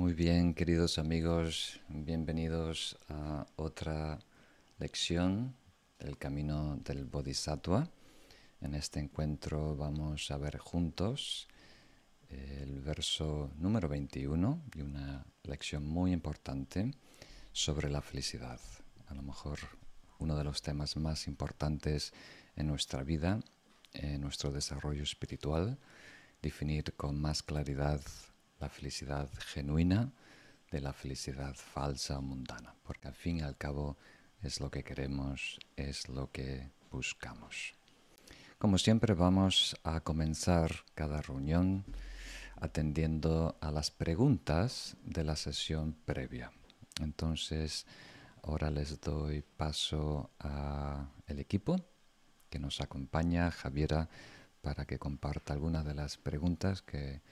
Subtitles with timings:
[0.00, 4.18] Muy bien, queridos amigos, bienvenidos a otra
[4.78, 5.54] lección
[5.98, 7.86] del camino del Bodhisattva.
[8.62, 11.48] En este encuentro vamos a ver juntos
[12.30, 16.94] el verso número 21 y una lección muy importante
[17.52, 18.58] sobre la felicidad.
[19.08, 19.58] A lo mejor
[20.18, 22.14] uno de los temas más importantes
[22.56, 23.38] en nuestra vida,
[23.92, 25.76] en nuestro desarrollo espiritual,
[26.40, 28.00] definir con más claridad
[28.60, 30.12] la felicidad genuina
[30.70, 33.96] de la felicidad falsa o mundana, porque al fin y al cabo
[34.42, 37.74] es lo que queremos, es lo que buscamos.
[38.58, 41.84] Como siempre vamos a comenzar cada reunión
[42.56, 46.52] atendiendo a las preguntas de la sesión previa.
[47.00, 47.86] Entonces,
[48.42, 51.76] ahora les doy paso al equipo
[52.50, 54.08] que nos acompaña, Javiera,
[54.60, 57.22] para que comparta algunas de las preguntas que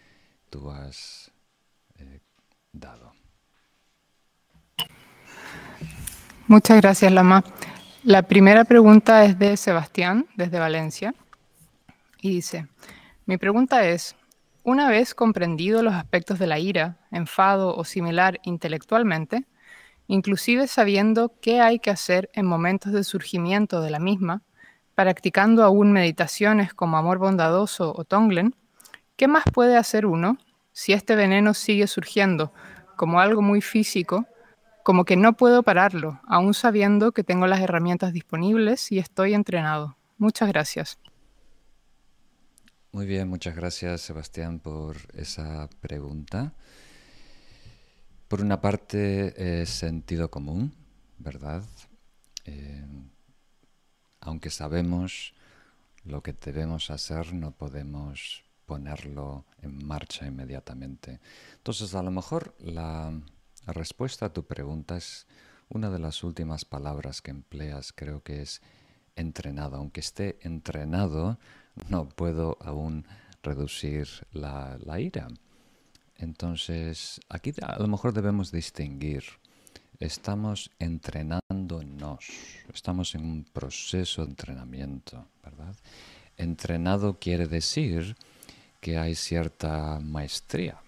[0.51, 1.31] tú has
[1.97, 2.21] eh,
[2.73, 3.13] dado.
[6.47, 7.45] Muchas gracias, Lama.
[8.05, 11.15] La primera pregunta es de Sebastián, desde Valencia,
[12.21, 12.69] y dice,
[13.27, 14.17] mi pregunta es,
[14.63, 19.47] una vez comprendido los aspectos de la ira, enfado o similar intelectualmente,
[20.07, 24.43] inclusive sabiendo qué hay que hacer en momentos de surgimiento de la misma,
[24.95, 28.55] practicando aún meditaciones como amor bondadoso o Tonglen,
[29.19, 30.39] ¿qué más puede hacer uno
[30.73, 32.55] si este veneno sigue surgiendo
[32.97, 34.27] como algo muy físico,
[34.85, 39.97] como que no puedo pararlo, aún sabiendo que tengo las herramientas disponibles y estoy entrenado?
[40.19, 40.99] Muchas gracias.
[42.93, 46.55] Muy bien, muchas gracias Sebastián por esa pregunta.
[48.29, 50.75] Por una parte es sentido común,
[51.19, 51.65] ¿verdad?
[52.45, 52.87] Eh,
[54.21, 55.35] aunque sabemos
[56.05, 61.21] lo que debemos hacer, no podemos ponerlo en marcha inmediatamente.
[61.57, 63.19] Entonces, a lo mejor la,
[63.67, 65.27] respuesta a tu pregunta es
[65.71, 68.61] una de las últimas palabras que empleas, creo que es
[69.17, 69.77] entrenado.
[69.77, 71.39] Aunque esté entrenado,
[71.89, 73.07] no puedo aún
[73.43, 75.29] reducir la, la ira.
[76.17, 79.25] Entonces, aquí a lo mejor debemos distinguir
[80.01, 82.27] estamos entrenándonos,
[82.73, 85.75] estamos en un proceso de entrenamiento, ¿verdad?
[86.37, 88.17] Entrenado quiere decir
[88.81, 90.81] que hay cierta maestría,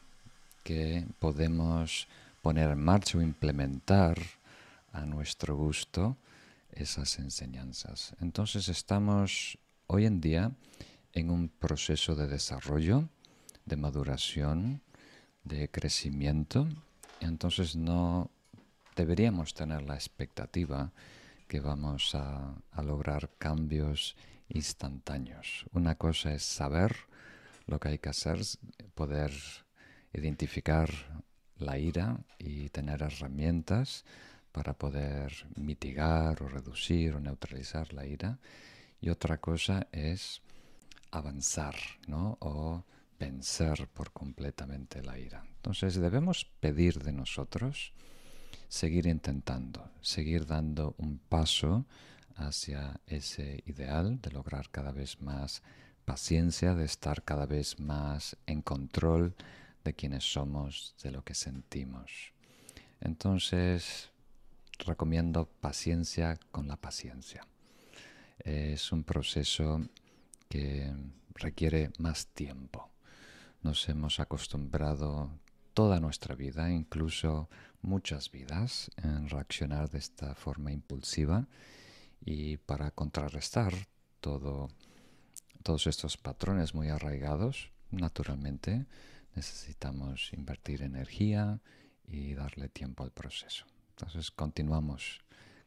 [0.62, 2.06] que podemos
[2.42, 4.18] poner en marcha o implementar
[4.92, 6.16] a nuestro gusto
[6.72, 8.14] esas enseñanzas.
[8.20, 10.52] Entonces estamos hoy en día
[11.12, 13.08] en un proceso de desarrollo,
[13.66, 14.80] de maduración,
[15.44, 16.68] de crecimiento.
[17.20, 18.30] Entonces no
[18.96, 20.92] deberíamos tener la expectativa
[21.48, 24.16] que vamos a, lograr cambios
[24.48, 25.66] instantáneos.
[25.72, 26.96] Una cosa es saber
[27.70, 28.40] lo que hay que hacer,
[28.94, 29.32] poder
[30.12, 30.90] identificar
[31.56, 34.04] la ira y tener herramientas
[34.52, 38.38] para poder mitigar o reducir o neutralizar la ira.
[39.00, 40.42] Y otra cosa es
[41.10, 41.76] avanzar,
[42.06, 42.36] ¿no?
[42.40, 42.84] O
[43.18, 45.44] vencer por completamente la ira.
[45.56, 47.92] Entonces debemos pedir de nosotros
[48.68, 51.86] seguir intentando, seguir dando un paso
[52.36, 55.62] hacia ese ideal de lograr cada vez más
[56.10, 59.32] paciencia, de estar cada vez más en control
[59.84, 62.32] de quienes somos, de lo que sentimos.
[63.00, 64.10] Entonces,
[64.80, 67.46] recomiendo paciencia con la paciencia.
[68.40, 69.86] Es un proceso
[70.48, 70.92] que
[71.32, 72.90] requiere más tiempo.
[73.62, 75.30] Nos hemos acostumbrado
[75.74, 77.48] toda nuestra vida, incluso
[77.82, 81.46] muchas vidas, en reaccionar de esta forma impulsiva
[82.20, 83.74] y para contrarrestar
[84.20, 84.70] todo,
[85.62, 88.86] todos estos patrones muy arraigados, naturalmente
[89.34, 91.60] necesitamos invertir energía
[92.06, 93.66] y darle tiempo al proceso.
[93.90, 95.20] Entonces continuamos,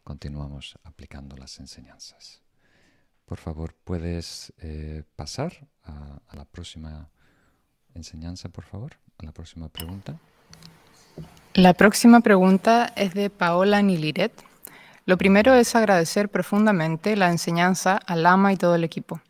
[0.03, 2.41] continuamos aplicando las enseñanzas.
[3.25, 7.09] Por favor, ¿puedes eh, pasar a la próxima
[7.93, 8.97] enseñanza, por favor?
[9.23, 10.15] la próxima pregunta.
[11.53, 14.33] La próxima pregunta es de Paola Niliret.
[15.05, 19.21] Lo primero es agradecer profundamente la enseñanza al ama y todo el equipo.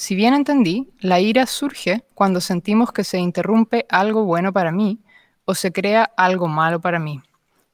[0.00, 4.98] Si bien entendí, la ira surge cuando sentimos que se interrumpe algo bueno para mí
[5.44, 7.20] o se crea algo malo para mí.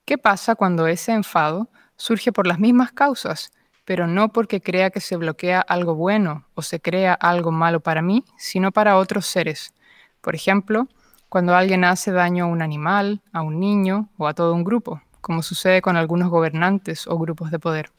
[0.04, 3.52] ¿Qué pasa cuando ese enfado surge por las mismas causas,
[3.84, 8.02] pero no porque crea que se bloquea algo bueno o se crea algo malo para
[8.02, 9.72] mí, sino para otros seres?
[10.20, 10.88] Por ejemplo,
[11.28, 15.00] cuando alguien hace daño a un animal, a un niño o a todo un grupo,
[15.20, 17.92] como sucede con algunos gobernantes o grupos de poder.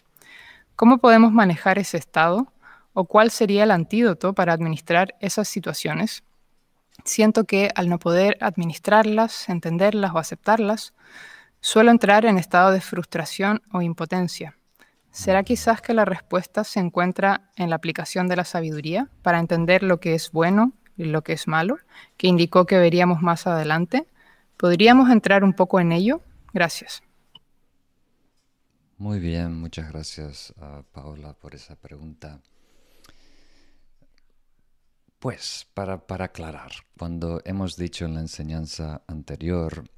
[0.75, 2.51] ¿Cómo podemos manejar ese estado?
[2.99, 6.23] ¿O cuál sería el antídoto para administrar esas situaciones?
[7.05, 10.95] siento que al no poder administrarlas, entenderlas o aceptarlas,
[11.61, 14.57] suelo entrar en estado de frustración o impotencia.
[15.11, 19.83] ¿Será quizás que la respuesta se encuentra en la aplicación de la sabiduría para entender
[19.83, 21.77] lo que es bueno y lo que es malo,
[22.17, 24.07] que indicó que veríamos más adelante?
[24.57, 26.23] ¿Podríamos entrar un poco en ello?
[26.51, 27.03] Gracias.
[28.97, 30.51] Muy bien, muchas gracias
[30.91, 32.41] Paola por esa pregunta.
[35.19, 39.89] Pues, para, para aclarar, cuando hemos dicho en la enseñanza anterior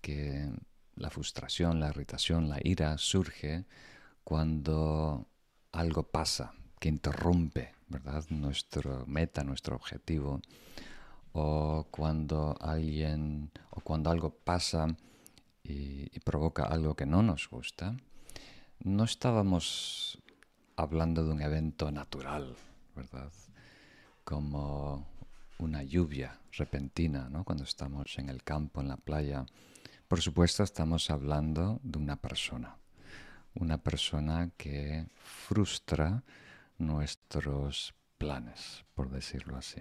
[0.00, 0.50] que
[0.96, 3.66] la frustración, la irritación, la ira surge
[4.24, 5.28] cuando
[5.70, 8.24] algo pasa que interrumpe, ¿verdad?
[8.30, 10.40] Nuestro meta, nuestro objetivo,
[11.32, 14.96] o cuando alguien, o cuando algo pasa
[15.62, 17.96] y, provoca algo que no nos gusta,
[18.80, 20.18] no estábamos
[20.76, 22.56] hablando de un evento natural,
[22.96, 23.30] ¿verdad?
[24.24, 25.06] Como
[25.58, 27.44] una lluvia repentina, ¿no?
[27.44, 29.46] Cuando estamos en el campo, en la playa.
[30.08, 32.76] Por supuesto, estamos hablando de una persona.
[33.54, 36.24] Una persona que frustra
[36.78, 39.80] nuestros planes, por decirlo así.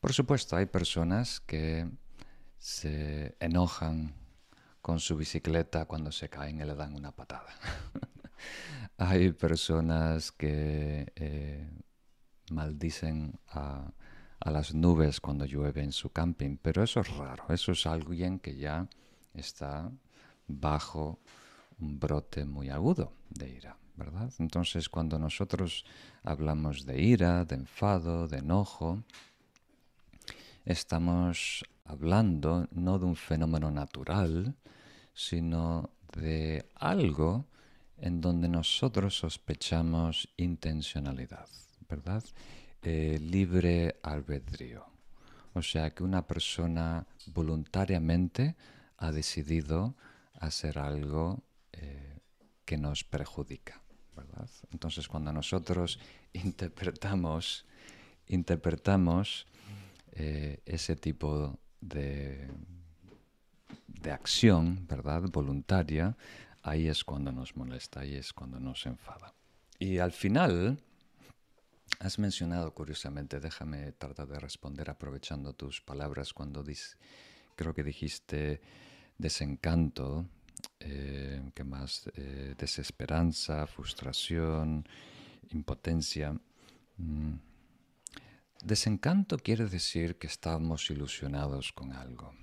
[0.00, 1.88] Por supuesto, hay personas que
[2.58, 4.14] se enojan
[4.82, 7.52] con su bicicleta cuando se caen y le dan una patada.
[8.98, 11.68] hay personas que eh,
[12.50, 13.92] maldicen a,
[14.40, 18.38] a, las nubes cuando llueve en su camping, pero eso es raro, eso es alguien
[18.38, 18.88] que ya
[19.34, 19.90] está
[20.46, 21.18] bajo
[21.78, 24.32] un brote muy agudo de ira, ¿verdad?
[24.38, 25.84] Entonces cuando nosotros
[26.22, 29.02] hablamos de ira, de enfado, de enojo,
[30.64, 34.54] estamos hablando no de un fenómeno natural,
[35.14, 37.46] sino de algo
[37.98, 41.48] en donde nosotros sospechamos intencionalidad,
[41.88, 42.24] ¿verdad?
[42.82, 44.86] Eh, libre albedrío.
[45.54, 48.56] O sea, que una persona voluntariamente
[48.98, 49.94] ha decidido
[50.34, 51.42] hacer algo
[51.72, 52.18] eh,
[52.64, 53.80] que nos perjudica,
[54.14, 54.48] ¿verdad?
[54.70, 55.98] Entonces, cuando nosotros
[56.32, 57.64] interpretamos,
[58.28, 59.46] interpretamos
[60.12, 62.48] eh, ese tipo de,
[63.86, 65.22] de acción, ¿verdad?
[65.32, 66.16] Voluntaria,
[66.62, 69.34] ahí es cuando nos molesta, ahí es cuando nos enfada.
[69.78, 70.78] Y al final,
[71.98, 76.64] has mencionado curiosamente, déjame tratar de responder aprovechando tus palabras cuando
[77.54, 78.60] creo que dijiste
[79.18, 80.26] desencanto,
[80.80, 82.10] eh, ¿qué más?
[82.14, 84.86] Eh, desesperanza, frustración,
[85.50, 86.38] impotencia.
[86.98, 87.34] Mm.
[88.62, 92.34] Desencanto quiere decir que estábamos ilusionados con algo.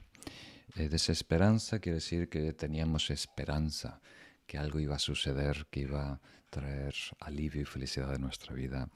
[0.75, 4.01] Eh, desesperanza quiere decir que teníamos esperanza,
[4.47, 8.89] que algo iba a suceder, que iba a traer alivio y felicidad a nuestra vida.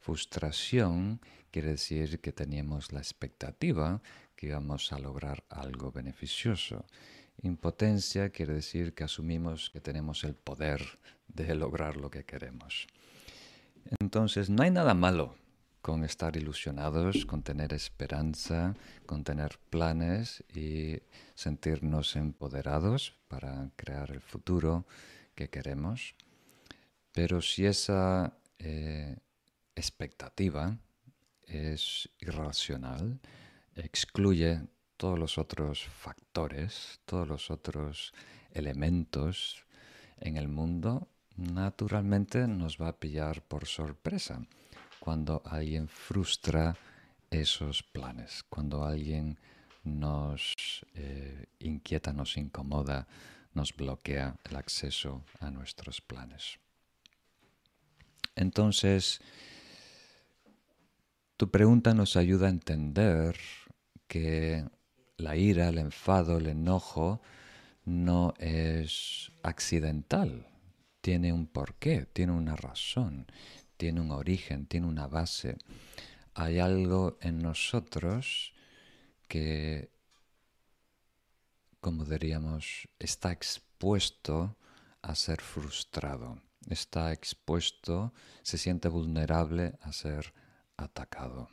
[0.00, 1.20] Frustración
[1.50, 4.00] quiere decir que teníamos la expectativa
[4.34, 6.86] que íbamos a lograr algo beneficioso.
[7.42, 10.80] Impotencia quiere decir que asumimos que tenemos el poder
[11.28, 12.86] de lograr lo que queremos.
[14.00, 15.34] Entonces, no hay nada malo
[15.82, 18.74] con estar ilusionados, con tener esperanza,
[19.06, 20.98] con tener planes y
[21.34, 24.86] sentirnos empoderados para crear el futuro
[25.34, 26.14] que queremos.
[27.12, 29.16] Pero si esa eh,
[31.46, 33.18] es irracional,
[33.74, 34.60] excluye
[34.96, 38.12] todos los otros factores, todos los otros
[38.52, 39.64] elementos
[40.18, 44.44] en el mundo, naturalmente nos va a pillar por sorpresa
[44.98, 46.76] cuando alguien frustra
[47.30, 49.38] esos planes, cuando alguien
[49.82, 50.54] nos
[50.94, 53.06] eh, inquieta, nos incomoda,
[53.54, 56.58] nos bloquea el acceso a nuestros planes.
[58.36, 59.20] Entonces,
[61.40, 63.34] tu pregunta nos ayuda a entender
[64.06, 64.68] que
[65.16, 67.22] la ira, el enfado, el enojo
[67.86, 70.46] no es accidental,
[71.00, 73.26] tiene un porqué, tiene una razón,
[73.78, 75.56] tiene un origen, tiene una base.
[76.34, 78.52] Hay algo en nosotros
[79.26, 79.88] que,
[81.80, 84.58] como diríamos, está expuesto
[85.00, 90.34] a ser frustrado, está expuesto, se siente vulnerable a ser
[90.80, 91.48] atacado.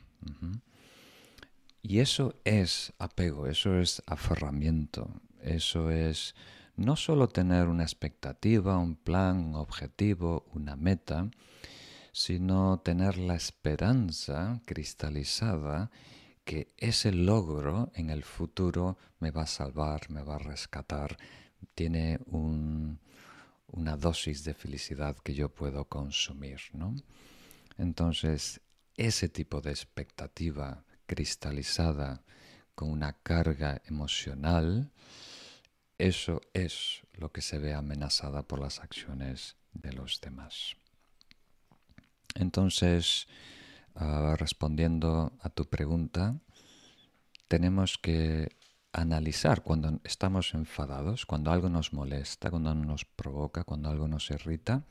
[1.82, 5.10] Y eso es apego, eso es aferramiento,
[5.42, 6.34] eso es
[6.76, 11.28] no solo tener una expectativa, un plan, un objetivo, una meta,
[12.12, 15.90] sino tener la esperanza cristalizada
[16.44, 21.16] que ese logro en el futuro me va a salvar, me va a rescatar,
[21.74, 26.58] tiene una dosis de felicidad que yo puedo consumir.
[26.72, 26.94] ¿no?
[27.76, 28.60] Entonces,
[28.98, 32.22] ese tipo de expectativa cristalizada
[32.74, 34.90] con una carga emocional,
[35.96, 40.76] eso es lo que se ve amenazada por las acciones de los demás.
[42.34, 43.26] Entonces,
[43.94, 46.36] ah, respondiendo a tu pregunta,
[47.48, 48.56] tenemos que
[48.92, 54.84] analizar cuando estamos enfadados, cuando algo nos molesta, cuando nos provoca, cuando algo nos irrita,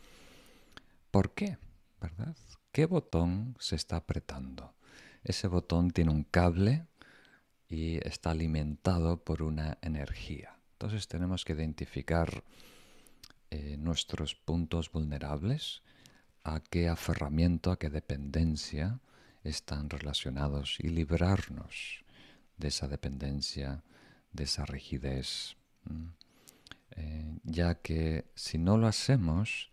[1.12, 1.58] ¿por qué?
[2.00, 2.36] ¿Verdad?
[2.72, 4.74] ¿Qué botón se está apretando?
[5.24, 6.86] Ese botón tiene un cable
[7.68, 10.58] y está alimentado por una energía.
[10.74, 12.44] Entonces tenemos que identificar
[13.50, 15.82] eh, nuestros puntos vulnerables,
[16.44, 19.00] a qué aferramiento, a qué dependencia
[19.44, 22.04] están relacionados y librarnos
[22.58, 23.84] de esa dependencia,
[24.32, 25.56] de esa rigidez.
[26.92, 29.70] Eh, ya que si no lo hacemos,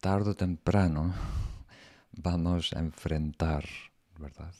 [0.00, 1.14] tarde o temprano
[2.16, 3.64] vamos a enfrentar
[4.18, 4.54] ¿verdad?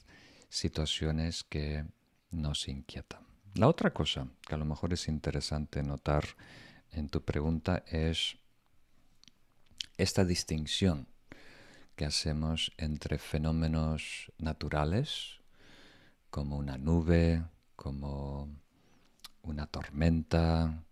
[0.49, 1.84] situaciones que
[2.30, 3.20] nos inquietan.
[3.54, 6.25] La otra cosa que a lo mejor es interesante notar
[6.90, 8.37] en tu pregunta es
[9.96, 11.06] esta distinción
[11.94, 15.40] que hacemos entre fenómenos naturales,
[16.30, 17.44] como una nube,
[17.76, 18.49] como
[19.42, 20.82] una tormenta,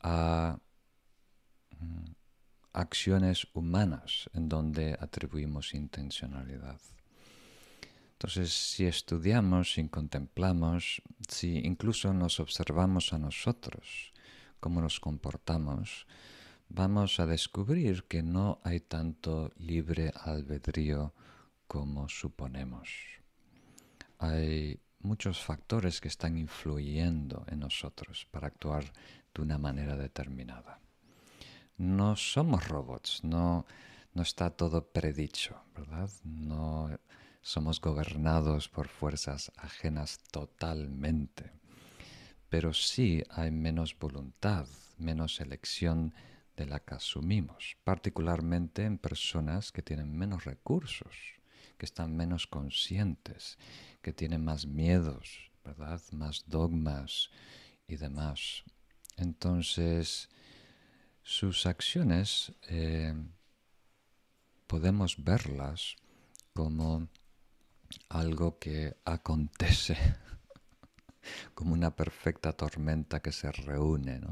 [0.00, 0.58] a
[1.78, 2.17] mm,
[2.78, 6.80] acciones humanas en donde atribuimos intencionalidad.
[8.12, 14.12] Entonces, si estudiamos, si contemplamos, si incluso nos observamos a nosotros,
[14.60, 16.06] cómo nos comportamos,
[16.68, 21.14] vamos a descubrir que no hay tanto libre albedrío
[21.66, 22.90] como suponemos.
[24.18, 28.84] Hay muchos factores que están influyendo en nosotros para actuar
[29.34, 30.80] de una manera determinada.
[31.78, 33.64] No somos robots, no,
[34.12, 36.10] no está todo predicho, ¿verdad?
[36.24, 36.90] No
[37.40, 41.52] somos gobernados por fuerzas ajenas totalmente.
[42.48, 44.66] Pero sí hay menos voluntad,
[44.98, 46.14] menos elección
[46.56, 51.14] de la que asumimos, particularmente en personas que tienen menos recursos,
[51.76, 53.56] que están menos conscientes,
[54.02, 56.02] que tienen más miedos, ¿verdad?
[56.10, 57.30] Más dogmas
[57.86, 58.64] y demás.
[59.16, 60.28] Entonces,
[61.28, 63.12] sus acciones eh,
[64.66, 65.96] podemos verlas
[66.54, 67.06] como
[68.08, 69.98] algo que acontece
[71.54, 74.22] como una perfecta tormenta que se reúne.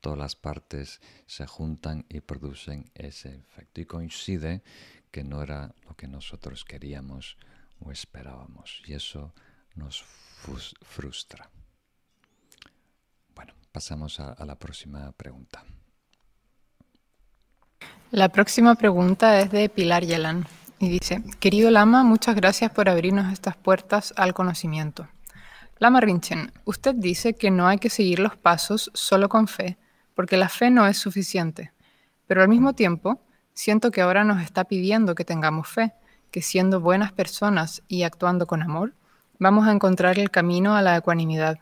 [0.00, 3.80] Todas las partes se juntan y producen ese efecto.
[3.80, 4.62] Y coincide
[5.10, 7.36] que no era lo que nosotros queríamos
[7.80, 8.80] o esperábamos.
[8.86, 9.34] Y eso
[9.74, 11.50] nos frustra.
[13.34, 15.64] Bueno, pasamos a la próxima pregunta.
[18.10, 20.46] La próxima pregunta es de Pilar Yelán
[20.78, 25.08] y dice, querido Lama, muchas gracias por abrirnos estas puertas al conocimiento.
[25.78, 29.76] Lama Rinchen, usted dice que no hay que seguir los pasos solo con fe,
[30.14, 31.72] porque la fe no es suficiente.
[32.26, 33.20] Pero al mismo tiempo,
[33.52, 35.92] siento que ahora nos está pidiendo que tengamos fe,
[36.30, 38.94] que siendo buenas personas y actuando con amor,
[39.38, 41.58] vamos a encontrar el camino a la ecuanimidad.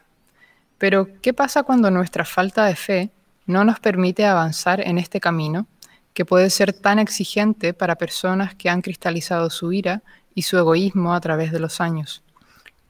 [0.78, 3.10] Pero, ¿qué pasa cuando nuestra falta de fe
[3.46, 5.66] no nos permite avanzar en este camino,
[6.14, 10.02] que puede ser tan exigente para personas que han cristalizado su ira
[10.34, 12.22] y su egoísmo a través de los años?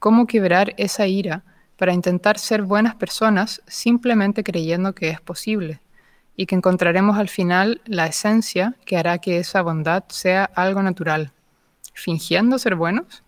[0.03, 1.45] cómo quebrar esa ira
[1.77, 5.81] para intentar ser buenas personas simplemente creyendo que es posible
[6.35, 11.31] y que encontraremos al final la esencia que hará que esa bondad sea algo natural.
[11.95, 13.23] ¿Fingiendo ser buenos?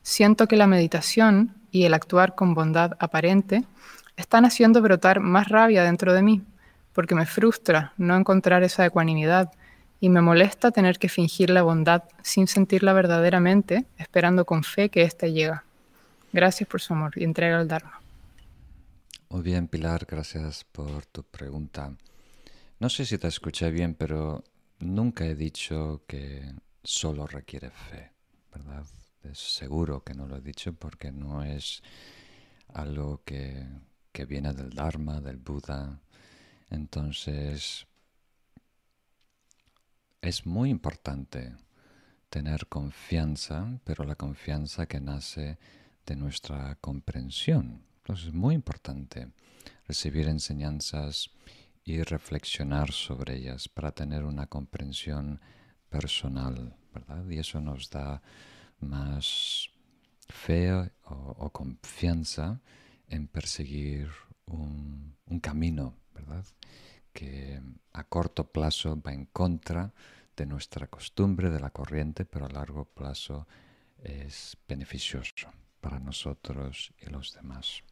[0.00, 3.64] Siento que la meditación y el actuar con bondad aparente
[4.16, 6.42] están haciendo brotar más rabia dentro de mí,
[6.96, 9.52] porque me frustra no encontrar esa ecuanimidad
[10.00, 15.02] y me molesta tener que fingir la bondad sin sentirla verdaderamente, esperando con fe que
[15.02, 15.62] ésta llega.
[16.32, 18.00] Gracias por su amor y entrega al Dharma.
[19.28, 21.94] Muy bien, Pilar, gracias por tu pregunta.
[22.78, 24.42] No sé si te escuché bien, pero
[24.78, 26.50] nunca he dicho que
[26.82, 28.10] solo requiere fe,
[28.54, 28.86] ¿verdad?
[29.22, 31.82] Es seguro que no lo he dicho porque no es
[32.72, 33.66] algo que,
[34.12, 36.00] que viene del Dharma, del Buda.
[36.70, 37.86] Entonces,
[40.20, 41.54] es muy importante
[42.30, 45.58] tener confianza, pero la confianza que nace
[46.04, 47.82] de nuestra comprensión.
[47.98, 49.28] Entonces es muy importante
[49.86, 51.30] recibir enseñanzas
[51.84, 55.40] y reflexionar sobre ellas para tener una comprensión
[55.88, 57.28] personal, ¿verdad?
[57.28, 58.22] Y eso nos da
[58.80, 59.70] más
[60.28, 60.72] fe
[61.04, 62.60] o, confianza
[63.08, 64.08] en perseguir
[64.46, 65.94] un, un, camino,
[67.12, 67.60] Que
[67.92, 69.92] a corto plazo va en contra
[70.36, 73.46] de nuestra costumbre, de la corriente, pero a largo plazo
[74.02, 77.82] es beneficioso para nosotros y los demás.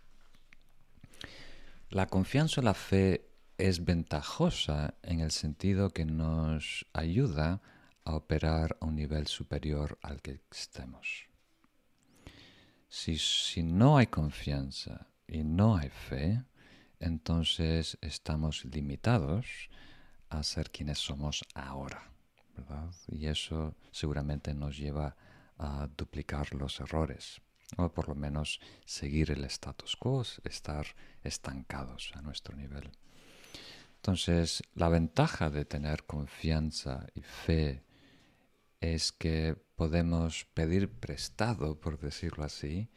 [1.90, 7.62] La confianza o la fe es ventajosa en el sentido que nos ayuda
[8.04, 11.28] a operar a un nivel superior al que estemos.
[12.88, 16.42] Si, si no hay confianza y no hay fe,
[17.04, 19.68] entonces estamos limitados
[20.30, 22.10] a ser quienes somos ahora.
[23.08, 25.14] Y eso seguramente nos lleva
[25.58, 27.42] a duplicar los errores,
[27.76, 30.86] o por lo menos seguir el status quo, estar
[31.22, 32.90] estancados a nuestro nivel.
[33.96, 37.84] Entonces, la ventaja de tener confianza y fe
[38.80, 42.88] es que podemos pedir prestado, por decirlo así,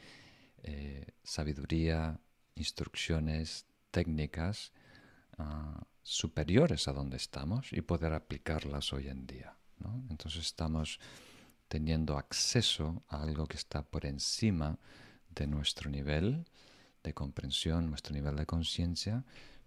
[0.63, 2.19] eh, sabiduría,
[2.55, 4.71] instrucciones, técnicas
[5.37, 9.57] ah, superiores a donde estamos y poder aplicarlas hoy en día.
[10.09, 10.99] Entonces estamos
[11.67, 14.77] teniendo acceso a algo que está por encima
[15.29, 16.45] de nuestro nivel
[17.03, 19.23] de comprensión, nuestro nivel de conciencia,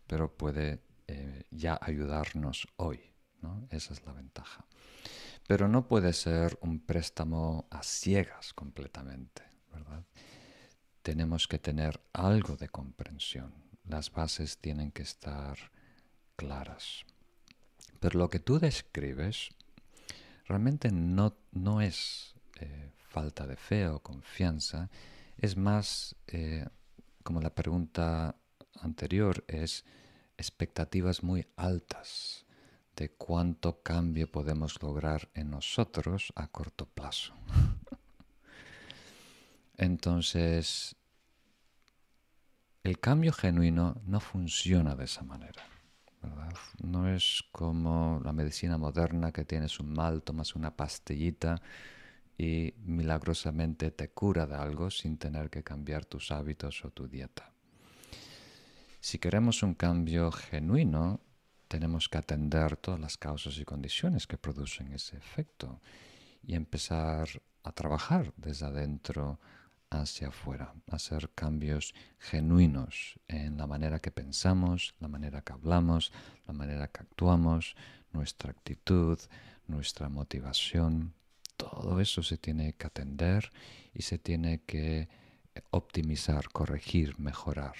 [0.07, 3.01] pero puede eh, ya ayudarnos hoy.
[3.71, 4.67] Esa es la ventaja.
[5.47, 10.05] Pero no puede ser un préstamo a ciegas completamente, ¿verdad?
[11.03, 13.70] Tenemos que tener algo de comprensión.
[13.85, 15.59] Las bases tienen que estar
[16.37, 17.05] claras.
[18.01, 19.51] Pero lo que tú describes
[20.47, 24.91] realmente no, no es eh, falta de fe o confianza,
[25.39, 26.67] es más, eh,
[27.23, 28.37] como la pregunta
[28.81, 29.85] anterior, es
[30.37, 32.45] expectativas muy altas
[32.97, 37.35] de cuánto cambio podemos lograr en nosotros a corto plazo.
[39.77, 40.97] Entonces,
[42.83, 45.63] el cambio genuino no funciona de esa manera.
[46.83, 51.61] No es como la medicina moderna que tienes un mal, tomas una pastillita
[52.37, 57.53] y milagrosamente te cura de algo sin tener que cambiar tus hábitos o tu dieta.
[59.01, 61.21] Si queremos un cambio genuino,
[61.69, 65.81] tenemos que atender todas las causas y condiciones que producen ese efecto
[66.43, 67.29] y empezar
[67.63, 69.39] a trabajar desde adentro
[69.91, 76.13] hacia afuera, hacer cambios genuinos en la manera que pensamos, la manera que hablamos,
[76.47, 77.75] la manera que actuamos,
[78.13, 79.19] nuestra actitud,
[79.67, 81.13] nuestra motivación.
[81.57, 83.51] Todo eso se tiene que atender
[83.93, 85.09] y se tiene que
[85.71, 87.75] optimizar, corregir, mejorar.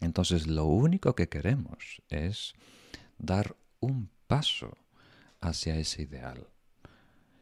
[0.00, 2.54] Entonces lo único que queremos es
[3.18, 4.76] dar un paso
[5.40, 6.46] hacia ese ideal.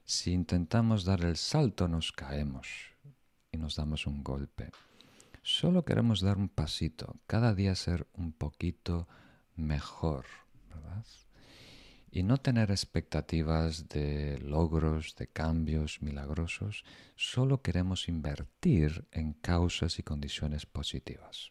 [0.04, 2.91] Si intentamos dar el salto nos caemos
[3.52, 4.70] y nos damos un golpe.
[5.42, 9.06] Solo queremos dar un pasito, cada día ser un poquito
[9.54, 10.24] mejor,
[10.70, 11.04] ¿verdad?
[12.10, 16.84] Y no tener expectativas de logros, de cambios milagrosos,
[17.16, 21.50] solo queremos invertir en causas y condiciones positivas.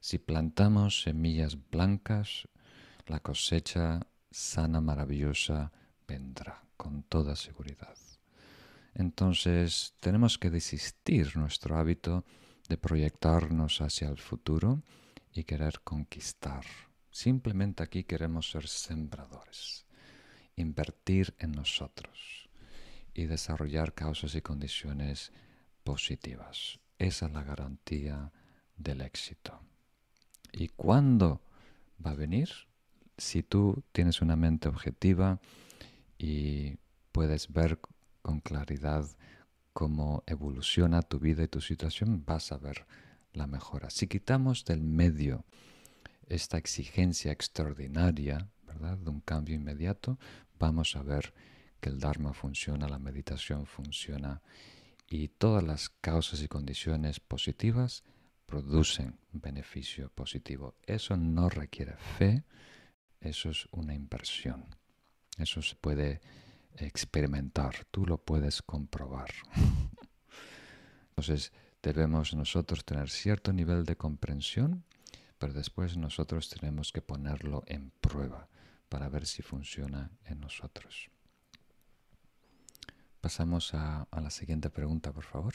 [0.00, 2.48] Si plantamos semillas blancas,
[3.06, 5.72] la cosecha sana, maravillosa,
[6.06, 7.96] vendrá con toda seguridad
[8.98, 12.24] entonces tenemos que desistir nuestro hábito
[12.68, 14.82] de proyectarnos hacia el futuro
[15.32, 16.64] y querer conquistar.
[17.12, 19.86] Simplemente aquí queremos ser sembradores,
[20.56, 22.50] invertir en nosotros
[23.14, 25.32] y desarrollar causas y condiciones
[25.84, 26.80] positivas.
[26.98, 28.32] Esa es la garantía
[28.76, 29.60] del éxito.
[30.52, 31.40] ¿Y cuándo
[32.04, 32.50] va a venir?
[33.16, 35.40] Si tú tienes una mente objetiva
[36.18, 36.78] y
[37.12, 37.78] puedes ver
[38.28, 39.06] con claridad
[39.72, 42.86] cómo evoluciona tu vida y tu situación, vas a ver
[43.32, 43.88] la mejora.
[43.88, 45.46] Si quitamos del medio
[46.26, 50.18] esta exigencia extraordinaria, ¿verdad?, de un cambio inmediato,
[50.58, 51.32] vamos a ver
[51.80, 54.42] que el Dharma funciona, la meditación funciona
[55.08, 58.04] y todas las causas y condiciones positivas
[58.44, 60.74] producen beneficio positivo.
[60.86, 62.44] Eso no requiere fe,
[63.22, 64.66] eso es una inversión.
[65.38, 66.20] Eso se puede
[66.78, 69.30] experimentar, tú lo puedes comprobar.
[71.10, 74.84] Entonces debemos nosotros tener cierto nivel de comprensión,
[75.38, 78.48] pero después nosotros tenemos que ponerlo en prueba
[78.88, 81.10] para ver si funciona en nosotros.
[83.20, 85.54] Pasamos a, la siguiente pregunta, por favor.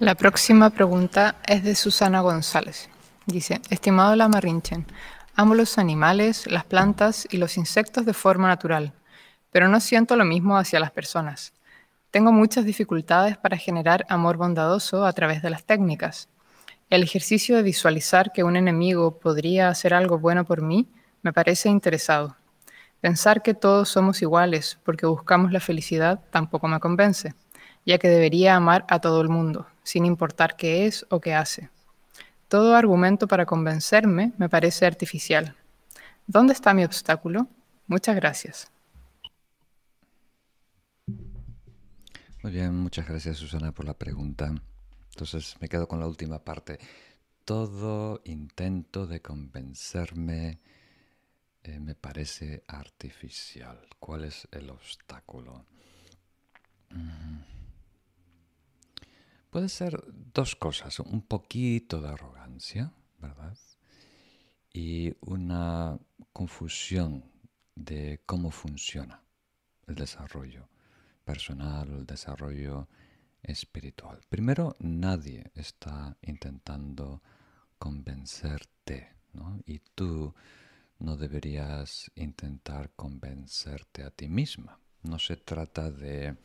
[0.00, 2.88] La próxima pregunta es de Susana González.
[3.26, 4.86] Dice, estimado Lama Rinchen,
[5.34, 8.92] Amo los animales, las plantas y los insectos de forma natural,
[9.50, 11.54] pero no siento lo mismo hacia las personas.
[12.10, 16.28] Tengo muchas dificultades para generar amor bondadoso a través de las técnicas.
[16.90, 20.86] El ejercicio de visualizar que un enemigo podría hacer algo bueno por mí
[21.22, 22.36] me parece interesado.
[23.00, 27.34] Pensar que todos somos iguales porque buscamos la felicidad tampoco me convence.
[27.86, 31.70] ya que debería amar a todo el mundo, sin importar qué es o qué hace.
[32.52, 35.56] Todo argumento para convencerme me parece artificial.
[36.26, 37.46] ¿Dónde está mi obstáculo?
[37.86, 38.70] Muchas gracias.
[42.42, 44.54] Muy bien, muchas gracias Susana por la pregunta.
[45.12, 46.78] Entonces me quedo con la última parte.
[47.46, 50.58] Todo intento de convencerme
[51.62, 53.80] eh, me parece artificial.
[53.98, 55.64] ¿Cuál es el obstáculo?
[56.90, 57.51] Mm.
[59.52, 63.54] Puede ser dos cosas, un poquito de arrogancia, ¿verdad?
[64.72, 65.98] Y una
[66.32, 67.30] confusión
[67.74, 69.22] de cómo funciona
[69.86, 70.70] el desarrollo
[71.26, 72.88] personal o el desarrollo
[73.42, 74.20] espiritual.
[74.30, 77.20] Primero, nadie está intentando
[77.78, 79.60] convencerte, ¿no?
[79.66, 80.34] Y tú
[80.98, 84.78] no deberías intentar convencerte a ti misma.
[85.02, 86.38] No se trata de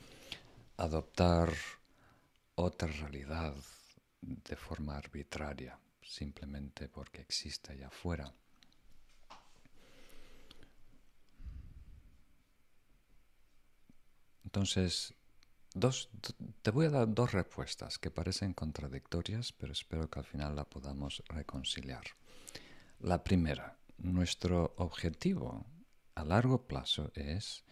[0.75, 1.53] adoptar
[2.57, 3.55] otra realidad
[4.21, 8.33] de forma arbitraria, simplemente porque existe allá afuera.
[14.43, 15.13] Entonces,
[15.75, 16.09] dos,
[16.63, 20.63] te voy a dar dos respuestas que parecen contradictorias, pero espero que al final la
[20.65, 22.05] podamos reconciliar.
[22.99, 25.63] La primera, nuestro objetivo
[26.15, 27.63] a largo plazo es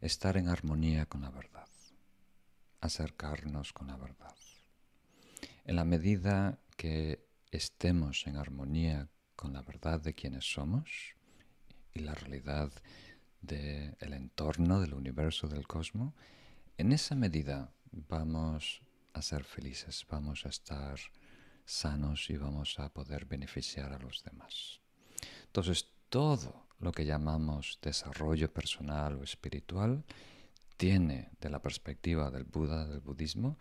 [0.00, 1.66] estar en armonía con la verdad
[2.80, 4.34] acercarnos con la verdad.
[5.64, 10.90] En la medida que estemos en armonía con la verdad de quienes somos
[11.92, 12.72] y la realidad
[13.40, 16.14] del entorno, del universo, del cosmos,
[16.76, 20.98] en esa medida vamos a ser felices, vamos a estar
[21.64, 24.80] sanos y vamos a poder beneficiar a los demás.
[25.46, 30.04] Entonces, todo lo que llamamos desarrollo personal o espiritual
[30.80, 33.58] tiene, de la perspectiva del Buda, del budismo,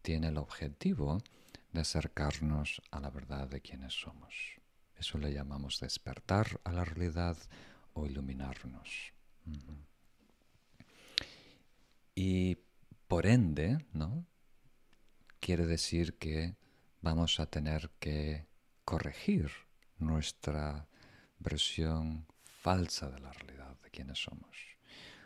[0.00, 1.22] tiene el objetivo
[1.70, 4.58] de acercarnos a la verdad de quienes somos.
[4.96, 7.36] Eso le llamamos despertar a la realidad
[7.92, 9.12] o iluminarnos.
[12.14, 12.56] Y
[13.06, 14.24] por ende, ¿no?
[15.40, 16.56] Quiere decir que
[17.02, 18.46] vamos a tener que
[18.86, 19.50] corregir
[19.98, 20.88] nuestra
[21.38, 24.71] versión falsa de la realidad de quienes somos.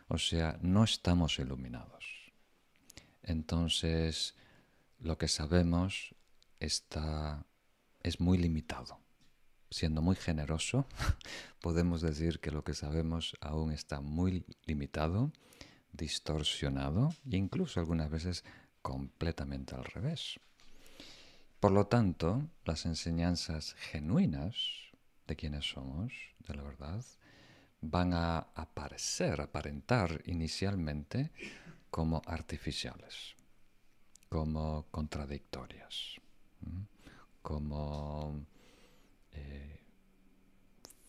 [0.07, 2.31] O sea, no estamos iluminados.
[3.23, 4.35] Entonces,
[4.99, 6.15] lo que sabemos
[6.59, 7.45] está,
[8.03, 8.99] es muy limitado.
[9.69, 10.87] Siendo muy generoso,
[11.61, 15.33] podemos decir que lo que sabemos aún está muy limitado,
[15.91, 18.45] distorsionado e incluso algunas veces
[18.81, 20.39] completamente al revés.
[21.59, 24.55] Por lo tanto, las enseñanzas genuinas
[25.27, 26.13] de quienes somos,
[26.47, 27.03] de la verdad,
[27.81, 31.31] van a aparecer, aparentar inicialmente
[31.89, 33.35] como artificiales,
[34.29, 36.15] como contradictorias,
[37.41, 38.45] como
[39.31, 39.81] eh,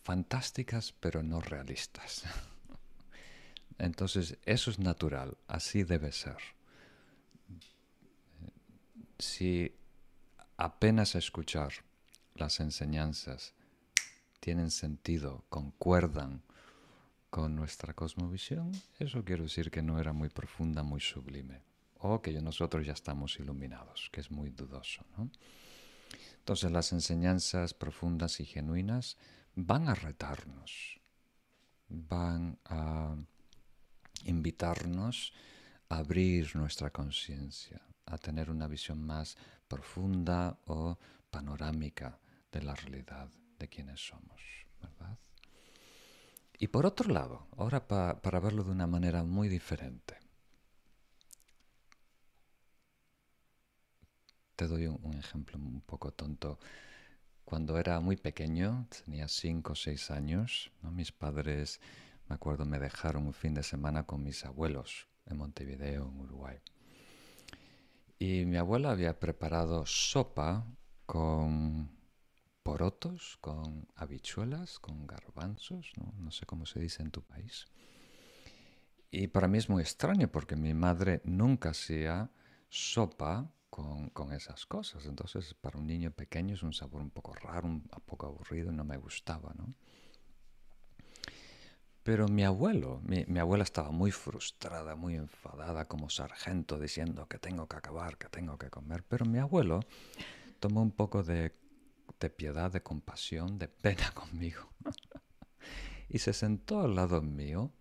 [0.03, 2.25] fantásticas pero no realistas.
[3.79, 6.37] Entonces, eso es natural, así debe ser.
[9.19, 9.75] Si
[10.57, 11.73] apenas escuchar
[12.35, 13.55] las enseñanzas
[14.41, 16.43] tienen sentido, concuerdan
[17.31, 21.63] con nuestra cosmovisión, eso quiero decir que no era muy profunda, muy sublime,
[21.99, 25.05] o que nosotros ya estamos iluminados, que es muy dudoso.
[26.39, 29.19] Entonces las enseñanzas profundas y genuinas
[29.55, 31.01] van a retarnos,
[31.89, 33.17] van a
[34.25, 35.33] invitarnos
[35.89, 39.37] a abrir nuestra conciencia, a tener una visión más
[39.67, 40.99] profunda o
[41.31, 42.19] panorámica
[42.51, 44.41] de la realidad de quienes somos,
[44.81, 45.19] ¿verdad?
[46.59, 50.19] Y por otro lado, ahora para verlo de una manera muy diferente,
[54.57, 56.59] te doy un, ejemplo un poco tonto.
[57.45, 61.81] Cuando era muy pequeño, tenía 5 o 6 años, mis padres,
[62.29, 66.59] me acuerdo, me dejaron un fin de semana con mis abuelos en Montevideo, en Uruguay.
[68.19, 70.67] Y mi abuela había preparado sopa
[71.07, 71.98] con
[72.69, 76.31] porotos, con habichuelas, con garbanzos, ¿no?
[76.31, 77.67] sé cómo se dice en tu país.
[79.11, 82.31] Y para mí es muy extraño porque mi madre nunca hacía
[82.69, 85.07] sopa con, esas cosas.
[85.07, 88.85] Entonces, para un niño pequeño es un sabor un poco raro, un, poco aburrido, no
[88.85, 89.73] me gustaba, ¿no?
[92.03, 97.39] Pero mi abuelo, mi, mi, abuela estaba muy frustrada, muy enfadada como sargento diciendo que
[97.39, 99.05] tengo que acabar, que tengo que comer.
[99.05, 99.81] Pero mi abuelo
[100.61, 101.55] tomó un poco de
[102.21, 104.71] de piedad, de compasión, de pena conmigo.
[106.09, 107.73] y se sentó al lado mío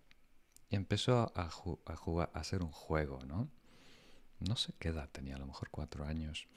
[0.69, 3.49] y empezó a, jugar, a hacer un juego, ¿no?
[4.39, 6.47] no sé qué edad tenía, a lo mejor cuatro años.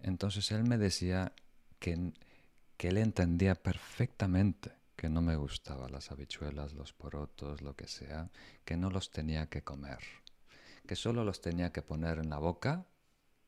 [0.00, 1.32] Entonces él me decía
[1.78, 2.12] que,
[2.76, 8.30] que él entendía perfectamente que no me gustaban las habichuelas, los porotos, lo que sea,
[8.64, 9.98] que no los tenía que comer,
[10.86, 12.86] que solo los tenía que poner en la boca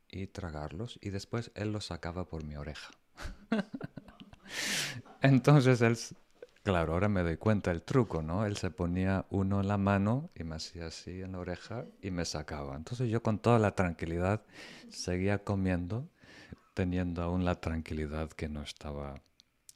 [0.09, 2.91] y tragarlos y después él los sacaba por mi oreja.
[5.23, 5.99] Entonces él,
[6.63, 8.47] claro, ahora me doy cuenta el truco, ¿no?
[8.47, 12.11] Él se ponía uno en la mano y me hacía así en la oreja y
[12.11, 12.77] me sacaba.
[12.77, 14.43] Entonces yo con toda la tranquilidad
[14.91, 16.09] seguía comiendo,
[16.75, 19.23] teniendo aún la tranquilidad que no estaba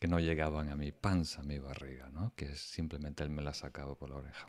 [0.00, 2.33] que no llegaban a mi panza, a mi barriga, ¿no?
[2.35, 4.46] que simplemente él me la sacaba por la oreja.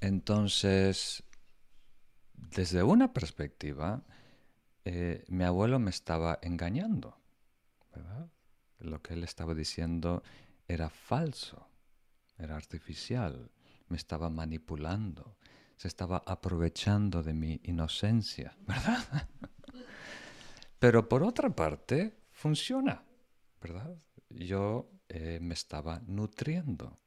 [0.00, 1.22] Entonces,
[2.34, 4.02] desde una perspectiva,
[4.84, 7.16] eh, mi abuelo me estaba engañando,
[7.94, 8.30] ¿verdad?
[8.78, 10.22] Lo que él estaba diciendo
[10.66, 11.68] era falso,
[12.38, 13.50] era artificial,
[13.88, 15.36] me estaba manipulando,
[15.76, 19.28] se estaba aprovechando de mi inocencia, ¿verdad?
[20.78, 23.04] Pero por otra parte, funciona.
[23.60, 23.96] ¿verdad?
[24.30, 26.98] Yo eh, me estaba nutriendo.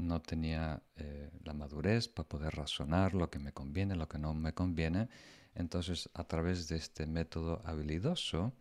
[0.00, 4.34] No tenía eh, la madurez para poder razonar lo que me conviene, lo que no
[4.34, 5.08] me conviene.
[5.54, 8.52] Entonces, a través de este método habilidoso,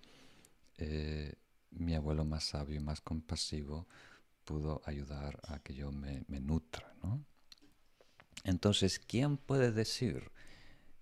[0.78, 1.34] eh,
[1.72, 3.88] mi abuelo más sabio y más compasivo
[4.44, 7.24] pudo ayudar a que yo me, me nutra, ¿no?
[8.44, 10.32] Entonces, ¿quién puede decir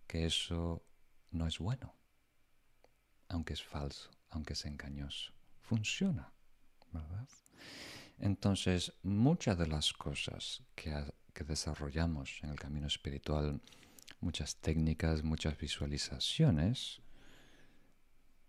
[0.07, 0.83] que eso
[1.31, 1.93] no es bueno?
[3.29, 6.31] Aunque es falso, aunque es engañoso funciona,
[6.93, 7.27] ¿verdad?
[8.19, 10.93] Entonces, muchas de las cosas que,
[11.45, 13.61] desarrollamos en el camino espiritual,
[14.21, 16.99] muchas técnicas, muchas visualizaciones,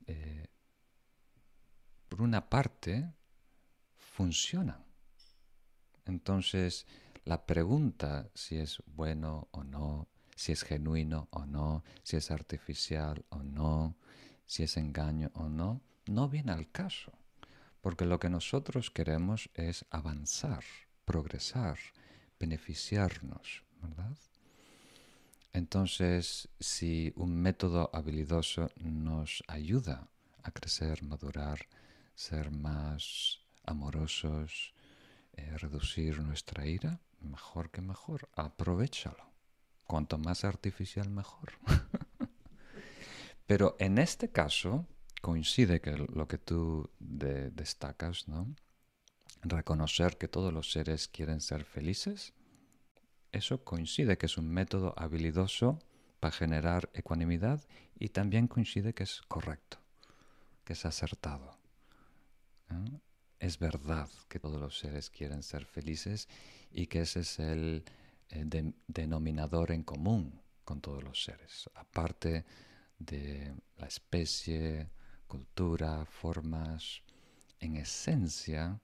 [0.07, 0.47] eh,
[2.09, 3.13] por una parte,
[3.99, 4.83] funcionan.
[6.07, 6.87] Entonces,
[7.25, 13.27] la pregunta si es bueno o no, si es genuino o no, si es artificial
[13.29, 13.99] o no,
[14.47, 17.13] si es engaño o no, no viene al caso,
[17.81, 20.65] porque lo que nosotros queremos es avanzar,
[21.05, 21.79] progresar,
[22.39, 24.17] beneficiarnos, ¿verdad?
[25.53, 30.09] Entonces, si un método habilidoso nos ayuda
[30.43, 31.67] a crecer, madurar,
[32.15, 34.75] ser más amorosos,
[35.33, 39.33] eh, reducir nuestra ira, mejor que mejor, aprovechalo.
[39.87, 41.53] Cuanto más artificial, mejor.
[43.47, 44.87] Pero en este caso,
[45.29, 48.57] coincide que lo que tú destacas, ¿no?
[49.43, 52.33] Reconocer que todos los seres quieren ser felices,
[53.31, 55.81] eso coincide que es un método habilidoso
[56.19, 57.61] para generar ecuanimidad
[57.99, 59.77] y también coincide que es correcto,
[60.65, 61.59] que es acertado.
[63.39, 66.27] Es verdad que todos los seres quieren ser felices
[66.71, 67.85] y que ese es el
[68.31, 72.47] eh, denominador en común con todos los seres, aparte
[72.99, 74.89] de la especie,
[75.29, 77.03] cultura, formas,
[77.61, 78.81] en esencia,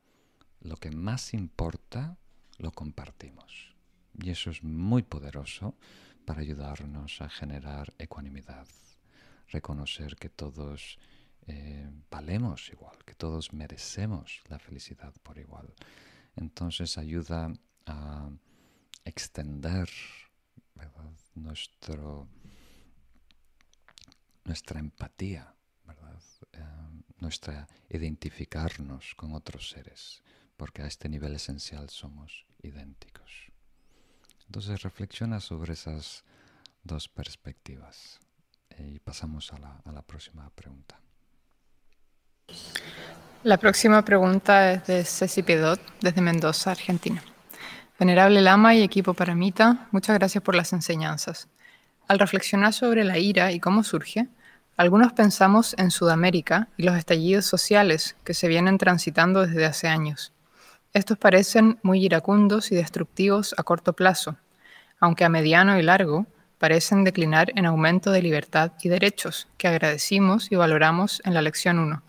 [0.60, 2.16] lo que más importa
[2.58, 3.74] lo compartimos.
[4.22, 5.74] Y eso es muy poderoso
[6.24, 8.66] para ayudarnos a generar ecuanimidad,
[9.48, 10.98] reconocer que todos
[11.46, 15.74] eh, valemos igual, que todos merecemos la felicidad por igual.
[16.36, 17.52] Entonces ayuda
[17.86, 18.30] a
[19.04, 19.88] extender
[21.34, 22.28] Nuestro,
[24.44, 25.53] nuestra empatía
[26.52, 26.58] eh,
[27.18, 30.22] nuestra identificarnos con otros seres,
[30.56, 33.50] porque a este nivel esencial somos idénticos.
[34.46, 36.24] Entonces reflexiona sobre esas
[36.82, 38.20] dos perspectivas
[38.70, 41.00] eh, y pasamos a la, a la próxima pregunta.
[43.42, 47.22] La próxima pregunta es de Ceci Pedot, desde Mendoza, Argentina.
[47.98, 51.48] Venerable Lama y equipo Paramita, muchas gracias por las enseñanzas.
[52.08, 54.28] Al reflexionar sobre la ira y cómo surge,
[54.76, 60.32] algunos pensamos en Sudamérica y los estallidos sociales que se vienen transitando desde hace años.
[60.92, 64.36] Estos parecen muy iracundos y destructivos a corto plazo,
[64.98, 66.26] aunque a mediano y largo
[66.58, 71.78] parecen declinar en aumento de libertad y derechos que agradecimos y valoramos en la lección
[71.78, 72.02] 1.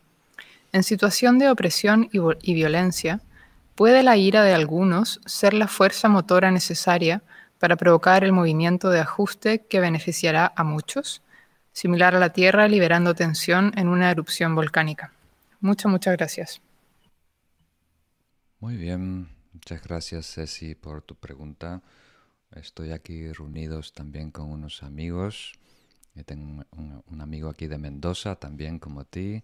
[0.71, 3.21] En situación de opresión y, y violencia,
[3.75, 7.21] ¿puede la ira de algunos ser la fuerza motora necesaria
[7.59, 11.21] para provocar el movimiento de ajuste que beneficiará a muchos?
[11.75, 15.11] Similar a la Tierra liberando tensión en una erupción volcánica.
[15.59, 16.61] Muchas, muchas gracias.
[18.59, 21.81] Muy bien, muchas gracias Ceci por tu pregunta.
[22.51, 25.51] Estoy aquí reunidos también con unos amigos.
[26.25, 29.43] tengo un, amigo aquí de Mendoza, también como ti,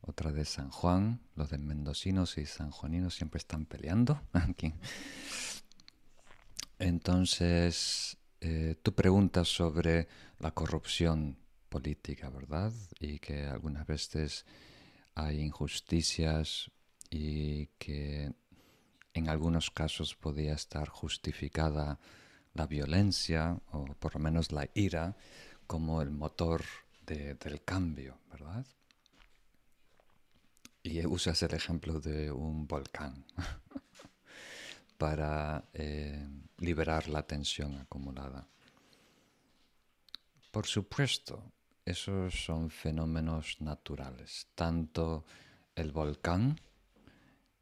[0.00, 1.18] otra de San Juan.
[1.34, 4.72] Los de mendocinos y sanjuaninos siempre están peleando aquí.
[6.78, 10.06] Entonces, eh, tú preguntas sobre
[10.38, 11.36] la corrupción
[11.74, 12.72] política, ¿verdad?
[13.00, 14.46] Y que algunas veces
[15.16, 16.70] hay injusticias
[17.10, 18.32] y que
[19.12, 21.98] en algunos casos podía estar justificada
[22.52, 25.16] la violencia o por lo menos la ira
[25.66, 26.62] como el motor
[27.04, 28.64] del cambio, ¿verdad?
[30.84, 33.24] Y usas el ejemplo de un volcán
[34.96, 36.24] para eh,
[36.58, 38.46] liberar la tensión acumulada.
[40.52, 41.42] Por supuesto,
[41.84, 45.24] esos son fenómenos naturales, tanto
[45.74, 46.58] el volcán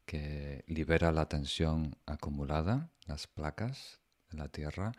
[0.05, 4.91] que libera la tensión acumulada, las placas de la Tierra,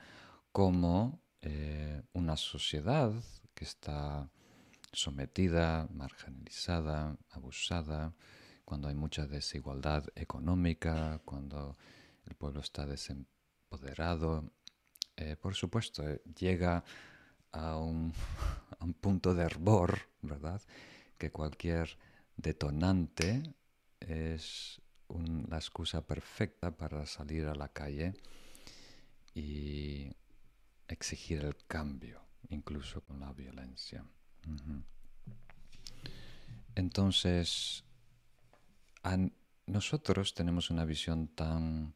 [0.52, 3.12] como eh, una sociedad
[3.54, 4.30] que está
[4.92, 8.14] sometida, marginalizada, abusada,
[8.64, 11.76] cuando hay mucha desigualdad económica, cuando
[12.26, 14.50] el pueblo está desempoderado.
[15.16, 16.84] Eh, por supuesto, eh, llega
[17.60, 18.12] a un,
[19.00, 20.60] punto de hervor, ¿verdad?
[21.18, 21.96] Que cualquier
[22.36, 23.54] detonante
[24.00, 24.80] es
[25.48, 28.14] la excusa perfecta para salir a la calle
[29.34, 30.10] y
[30.88, 34.04] exigir el cambio, incluso con la violencia.
[36.74, 37.84] Entonces,
[39.66, 41.94] nosotros tenemos una visión tan,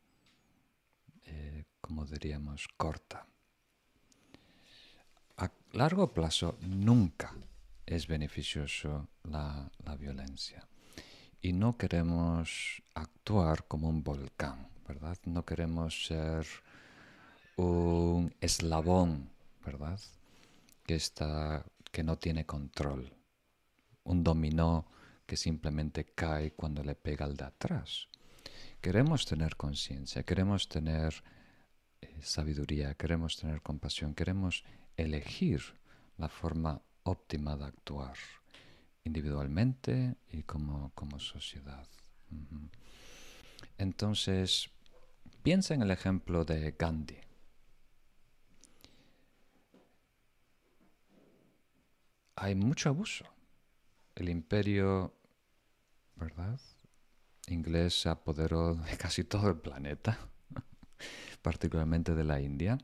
[1.24, 3.26] eh, como diríamos, corta.
[5.38, 7.34] A largo plazo nunca
[7.86, 10.66] es beneficioso la, la violencia.
[11.40, 15.16] Y no queremos actuar como un volcán, ¿verdad?
[15.24, 16.44] No queremos ser
[17.56, 19.30] un eslabón,
[19.64, 20.00] ¿verdad?
[20.84, 23.12] Que, está, que no tiene control.
[24.04, 24.86] Un dominó
[25.26, 28.08] que simplemente cae cuando le pega al de atrás.
[28.80, 31.22] Queremos tener conciencia, queremos tener
[32.00, 34.64] eh, sabiduría, queremos tener compasión, queremos
[34.98, 35.62] elegir
[36.18, 38.16] la forma óptima de actuar
[39.04, 41.86] individualmente y como, como sociedad.
[43.78, 44.70] Entonces,
[45.42, 47.16] piensa en el ejemplo de Gandhi.
[52.36, 53.24] Hay mucho abuso.
[54.14, 55.14] El imperio,
[56.16, 56.60] ¿verdad?
[57.48, 60.18] Inglés se apoderó de casi todo el planeta,
[61.42, 62.78] particularmente de la India.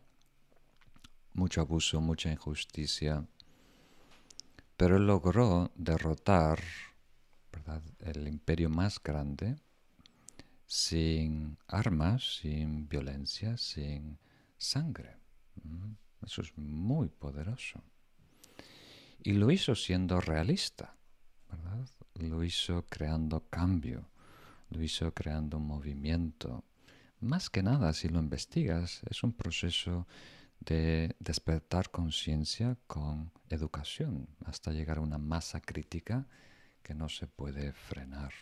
[1.35, 3.27] Mucho abuso, mucha injusticia,
[4.77, 6.61] pero él logró derrotar
[8.01, 9.57] el imperio más grande
[10.67, 14.19] sin armas, sin violencia, sin
[14.57, 15.17] sangre.
[15.63, 15.93] Mm,
[16.25, 17.83] eso es muy poderoso.
[19.23, 20.97] Y lo hizo siendo realista,
[21.51, 21.89] ¿verdad?
[22.15, 24.09] Lo hizo creando cambio,
[24.71, 26.65] lo hizo creando un movimiento.
[27.21, 30.07] Más que nada, si lo investigas, es un proceso
[30.65, 36.27] de despertar conciencia con educación hasta llegar a una masa crítica
[36.83, 38.33] que no se puede frenar.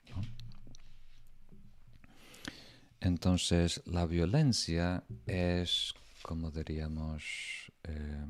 [3.01, 8.27] Entonces, la violencia es, como diríamos, eh,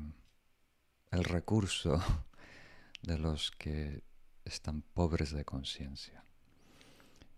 [1.11, 2.01] el recurso
[3.01, 4.03] de los que
[4.45, 6.23] están pobres de conciencia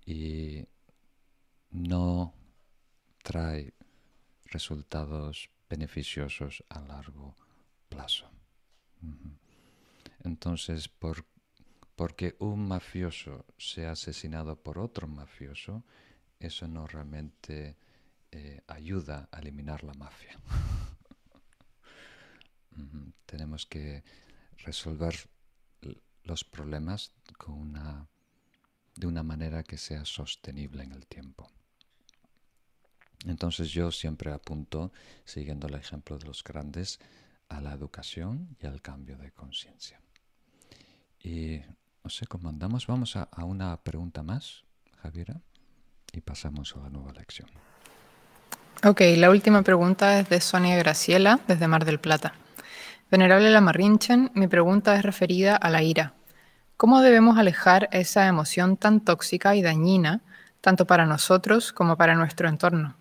[0.06, 0.66] y
[1.72, 2.34] no
[3.24, 3.74] trae
[4.46, 7.36] resultados beneficiosos a largo
[7.90, 8.30] plazo.
[10.24, 11.26] Entonces, por,
[11.96, 15.84] porque un mafioso sea asesinado por otro mafioso,
[16.40, 17.78] eso no realmente
[18.32, 20.40] eh, ayuda a eliminar la mafia.
[23.26, 24.04] Tenemos que
[24.58, 25.30] resolver
[26.24, 27.14] los problemas
[28.96, 31.48] de una manera que sea sostenible en el tiempo.
[33.26, 34.92] Entonces yo siempre apunto,
[35.24, 37.00] siguiendo el ejemplo de los grandes,
[37.50, 40.00] a la educación y al cambio de conciencia.
[41.24, 41.62] Y
[42.04, 42.88] no sé cómo andamos.
[42.88, 44.64] Vamos a, una pregunta más,
[45.02, 45.42] Javiera,
[46.12, 47.50] y pasamos a la nueva lección.
[48.84, 52.34] Ok, la última pregunta es de Sonia Graciela, desde Mar del Plata.
[53.10, 56.14] Venerable Lamarrinchen, mi pregunta es referida a la ira.
[56.78, 60.22] ¿Cómo debemos alejar esa emoción tan tóxica y dañina,
[60.62, 62.96] tanto para nosotros como para nuestro entorno?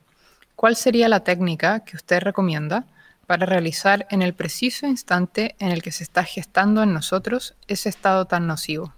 [0.57, 2.87] ¿Cuál sería la técnica que usted recomienda
[3.27, 7.89] para realizar en el preciso instante en el que se está gestando en nosotros ese
[7.89, 8.95] estado tan nocivo?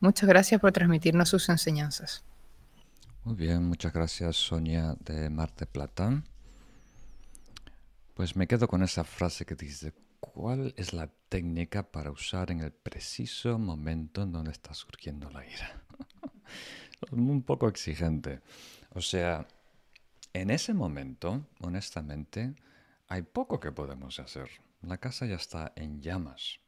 [0.00, 2.24] Muchas gracias por transmitirnos sus enseñanzas.
[3.24, 6.22] Muy bien, muchas gracias Sonia de Marte Plata.
[8.14, 12.60] Pues me quedo con esa frase que dice, ¿cuál es la técnica para usar en
[12.60, 15.82] el preciso momento en donde está surgiendo la ira?
[17.10, 18.40] Un poco exigente.
[18.90, 19.46] O sea,
[20.34, 22.54] en ese momento, honestamente,
[23.06, 24.50] hay poco que podemos hacer.
[24.82, 26.60] La casa ya está en llamas.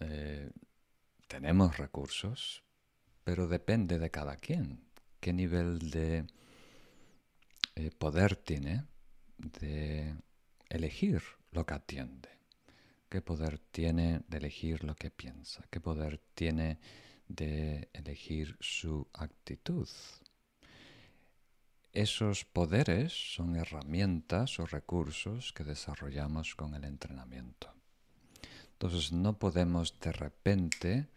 [0.00, 0.50] Eh,
[1.28, 2.64] tenemos recursos,
[3.22, 4.84] pero depende de cada quien.
[5.20, 6.26] ¿Qué nivel de
[7.76, 8.84] eh, poder tiene
[9.38, 10.16] de
[10.68, 11.22] elegir
[11.52, 12.28] lo que atiende?
[13.08, 15.64] ¿Qué poder tiene de elegir lo que piensa?
[15.70, 16.78] ¿Qué poder tiene
[17.28, 19.88] de elegir su actitud?
[21.92, 27.72] Esos poderes son herramientas o recursos que desarrollamos con el entrenamiento.
[28.72, 31.08] Entonces no podemos de repente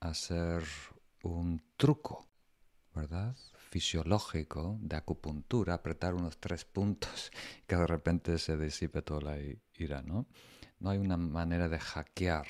[0.00, 0.62] hacer
[1.22, 2.28] un truco,
[2.94, 3.34] ¿verdad?
[3.70, 7.32] Fisiológico de acupuntura, apretar unos tres puntos
[7.66, 9.38] que de repente se disipe toda la
[9.76, 10.26] ira, ¿no?
[10.78, 12.46] No hay una manera de hackear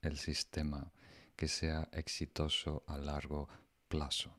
[0.00, 0.92] el sistema
[1.34, 3.48] que sea exitoso a largo
[3.88, 4.30] plazo.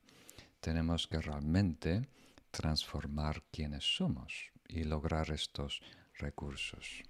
[0.60, 2.08] Tenemos que realmente
[2.52, 5.82] transformar quienes somos y lograr estos
[6.16, 7.04] recursos.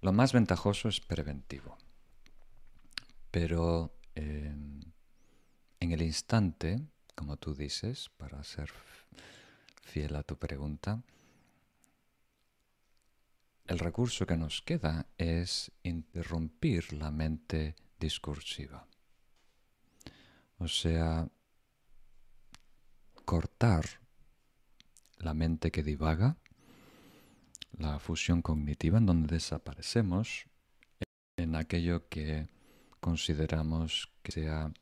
[0.00, 1.76] Lo más ventajoso es preventivo,
[3.30, 4.80] pero em,
[5.78, 6.80] en el instante,
[7.14, 8.70] como tú dices, para ser
[9.82, 11.02] fiel a tu pregunta,
[13.66, 18.86] el recurso que nos queda es interrumpir la mente discursiva.
[20.58, 21.28] O sea,
[23.24, 24.00] cortar
[25.20, 26.36] la mente que divaga,
[27.78, 30.46] la fusión cognitiva en donde desaparecemos
[31.36, 32.48] en aquello que
[33.00, 34.72] consideramos que sea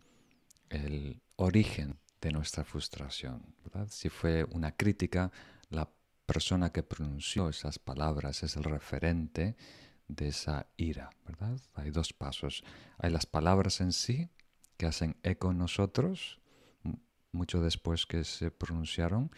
[0.71, 3.55] el origen de nuestra frustración.
[3.89, 5.31] Si fue una crítica,
[5.71, 5.89] la
[6.27, 9.57] persona que pronunció esas palabras es el referente
[10.09, 11.11] de esa ira.
[11.75, 12.65] Hay dos pasos.
[12.99, 14.29] Hay las palabras en sí
[14.77, 16.41] que hacen eco en nosotros
[17.33, 19.31] mucho después que se pronunciaron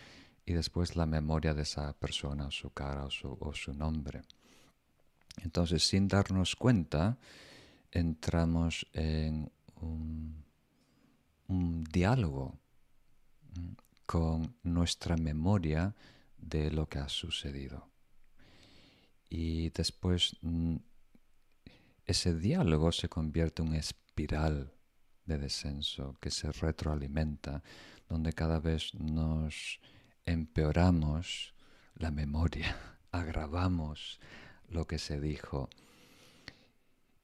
[0.44, 4.22] y después la memoria de esa persona, su cara o su, nombre.
[5.42, 7.18] Entonces, sin darnos cuenta,
[7.90, 10.44] entramos en un,
[11.48, 12.58] un diálogo
[14.06, 15.94] con nuestra memoria
[16.36, 17.88] de lo que ha sucedido.
[19.28, 20.76] Y después mm,
[22.06, 24.72] ese diálogo se convierte en una espiral
[25.26, 27.62] de descenso que se retroalimenta,
[28.08, 29.78] donde cada vez nos
[30.24, 31.54] empeoramos
[31.94, 32.76] la memoria,
[33.12, 34.20] agravamos
[34.68, 35.68] lo que se dijo.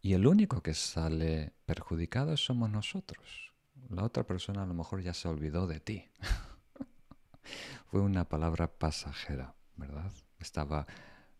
[0.03, 3.53] Y el único que sale perjudicado somos nosotros.
[3.88, 6.11] La otra persona a lo mejor ya se olvidó de ti.
[7.90, 10.12] Fue una palabra pasajera, ¿verdad?
[10.38, 10.86] Estaba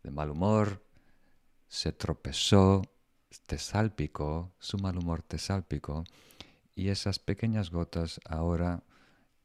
[0.03, 0.83] de mal humor,
[1.67, 2.81] se tropezó,
[3.45, 6.03] te salpicó, su mal humor te salpicó,
[6.75, 8.83] y esas pequeñas gotas ahora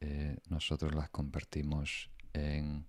[0.05, 2.85] eh, nosotros las convertimos en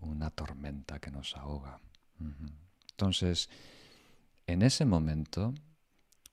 [0.00, 1.78] una tormenta que nos ahoga.
[2.92, 3.50] Entonces,
[4.46, 5.52] en ese momento,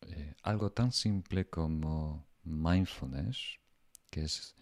[0.08, 3.60] eh, algo tan simple como mindfulness,
[4.10, 4.56] que es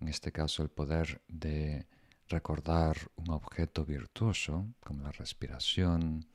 [0.00, 1.88] en este caso el poder de
[2.28, 6.28] recordar un objeto virtuoso, como la respiración,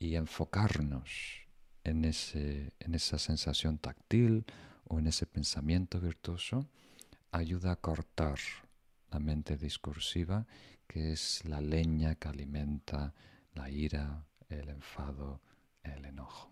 [0.00, 1.46] y enfocarnos
[1.84, 4.44] en, ese, en esa sensación táctil
[4.88, 6.66] o en ese pensamiento virtuoso,
[7.36, 8.38] ayuda a cortar
[9.10, 10.46] la mente discursiva,
[10.86, 13.14] que es la leña que alimenta
[13.54, 15.40] la ira, el enfado,
[15.82, 16.50] el enojo.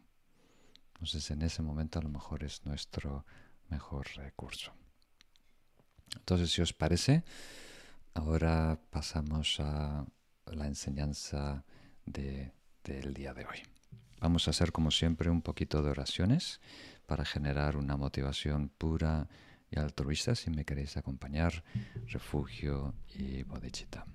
[0.95, 3.25] Entonces en ese momento a lo mejor es nuestro
[3.69, 4.73] mejor recurso.
[6.17, 7.25] Entonces, si os parece,
[8.15, 10.07] ahora pasamos a
[10.47, 11.65] la enseñanza
[12.07, 13.59] del día de hoy.
[14.21, 16.61] Vamos a hacer, como siempre, un poquito de oraciones
[17.07, 19.29] para generar una motivación pura
[19.75, 20.35] y altruista.
[20.35, 21.65] Si me queréis acompañar,
[22.07, 24.07] refugio y bodhicitta.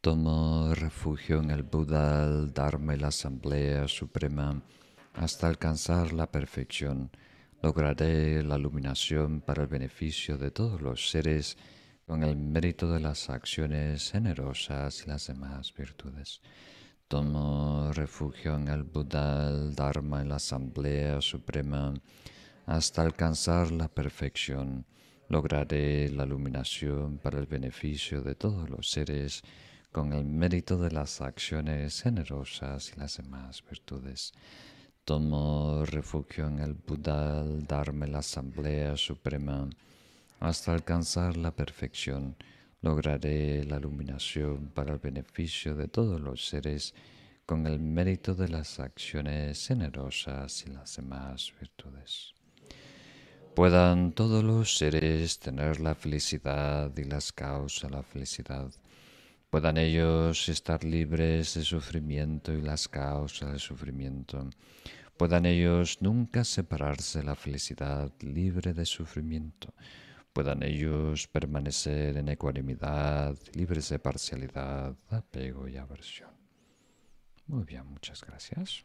[0.00, 4.62] Tomo refugio en el Buda, el Dharma y la Asamblea Suprema
[5.14, 7.10] hasta alcanzar la perfección
[7.62, 11.56] lograré la iluminación para el beneficio de todos los seres
[12.06, 16.40] con el mérito de las acciones generosas y las demás virtudes.
[17.08, 21.94] Tomo refugio en el Buda, el Dharma y la Asamblea Suprema
[22.66, 24.84] hasta alcanzar la perfección.
[25.28, 29.42] Lograré la iluminación para el beneficio de todos los seres
[29.92, 34.32] con el mérito de las acciones generosas y las demás virtudes.
[35.04, 39.70] Tomo refugio en el Buda, el Dharma la Asamblea Suprema.
[40.40, 42.34] Hasta alcanzar la perfección,
[42.86, 46.94] lograré la iluminación para el beneficio de todos los seres
[47.44, 52.32] con el mérito de las acciones generosas y las demás virtudes.
[53.56, 58.70] puedan todos los seres tener la felicidad y las causas de la felicidad.
[59.50, 64.48] Puedan ellos estar libres de sufrimiento y las causas del sufrimiento.
[65.16, 69.74] Puedan ellos nunca separarse de la felicidad libre de sufrimiento.
[70.36, 76.28] Puedan ellos permanecer en ecuanimidad, libres de parcialidad, apego y aversión.
[77.46, 78.84] Muy bien, muchas gracias.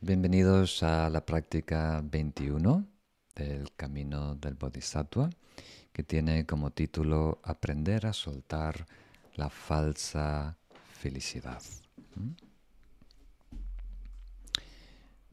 [0.00, 2.86] Bienvenidos a la práctica 21
[3.34, 5.30] del Camino del Bodhisattva,
[5.94, 8.84] que tiene como título Aprender a soltar
[9.34, 10.58] la falsa
[10.92, 11.62] felicidad.
[12.16, 12.47] ¿Mm?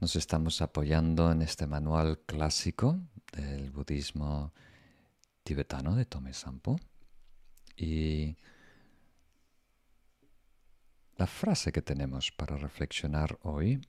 [0.06, 3.00] Nos estamos apoyando en este manual clásico
[3.34, 4.54] del budismo
[5.42, 6.80] tibetano de Tome Sampo
[7.76, 8.38] y
[11.18, 13.82] la frase que tenemos para reflexionar hoy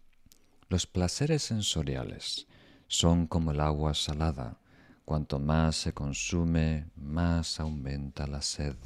[0.71, 2.47] los placeres sensoriales
[2.89, 4.59] son como el agua salada.
[5.05, 8.77] Cuanto más se consume, más aumenta la sed.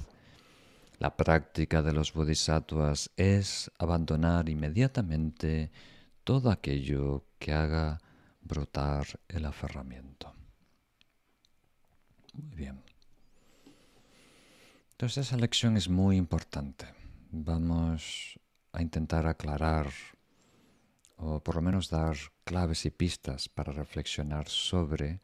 [0.98, 5.70] La práctica de los bodhisattvas es abandonar inmediatamente
[6.30, 8.00] todo aquello que haga
[8.40, 10.32] brotar el aferramiento.
[12.34, 12.80] Muy bien.
[14.92, 16.86] Entonces esa lección es muy importante.
[17.32, 18.38] Vamos
[18.70, 19.88] a intentar aclarar
[21.16, 25.20] o por lo menos dar claves y pistas para reflexionar sobre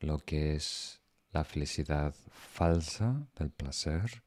[0.00, 4.24] lo que es la felicidad falsa del placer,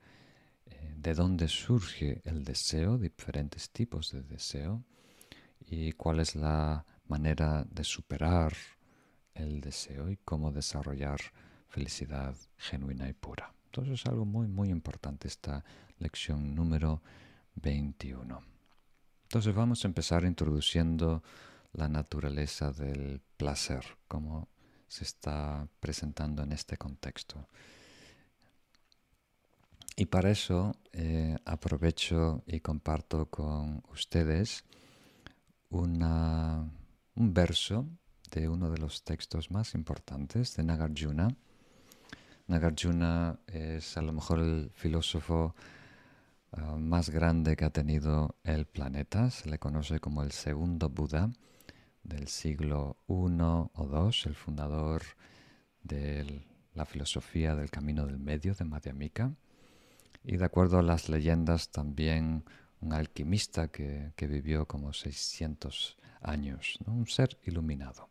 [0.68, 4.86] eh, de dónde surge el deseo, diferentes tipos de deseo,
[5.68, 8.54] y cuál es la manera de superar
[9.34, 11.20] el deseo y cómo desarrollar
[11.68, 13.54] felicidad genuina y pura.
[13.66, 15.64] Entonces es algo muy, muy importante esta
[16.00, 17.02] lección número
[17.56, 18.42] 21.
[19.24, 21.22] Entonces vamos a empezar introduciendo
[21.74, 24.48] la naturaleza del placer, como
[24.88, 27.48] se está presentando en este contexto.
[29.96, 34.64] Y para eso eh, aprovecho y comparto con ustedes
[35.70, 37.88] un verso
[38.32, 41.30] de uno de los textos más importantes de Nagarjuna.
[42.48, 45.56] Nagarjuna es a lo mejor el filósofo
[46.52, 49.30] Ah, más grande que ha tenido el planeta.
[49.30, 51.30] Se le conoce como el segundo Buda
[52.04, 55.04] del siglo I o II, el fundador
[55.84, 59.34] de la filosofía del camino del medio de Madhyamika.
[60.24, 62.46] Y de acuerdo a las leyendas también
[62.82, 68.10] un alquimista que, vivió como 600 años, un ser iluminado.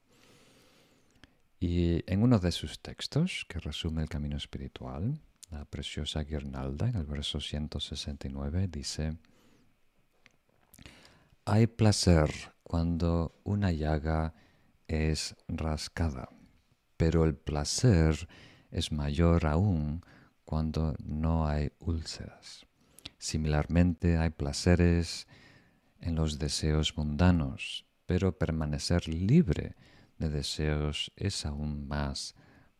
[1.58, 5.18] Y en uno de sus textos, que resume el camino espiritual,
[5.50, 9.16] la preciosa guirnalda, en el verso 169, dice,
[11.44, 12.30] hay placer
[12.62, 14.34] cuando una llaga
[14.88, 16.28] es rascada,
[16.96, 18.28] pero el placer
[18.70, 20.04] es mayor aún
[20.44, 22.65] cuando no hay úlceras.
[23.26, 25.26] Similarmente hay placeres
[26.00, 29.74] en los deseos mundanos, pero permanecer libre
[30.16, 32.36] de deseos es aún más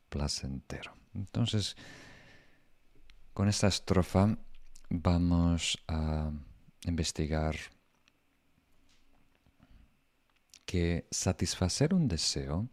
[0.09, 0.95] placentero.
[1.15, 1.77] Entonces,
[3.35, 4.39] con esta estrofa
[4.89, 6.31] vamos a
[6.85, 7.57] investigar
[10.65, 12.69] que satisfacer un deseo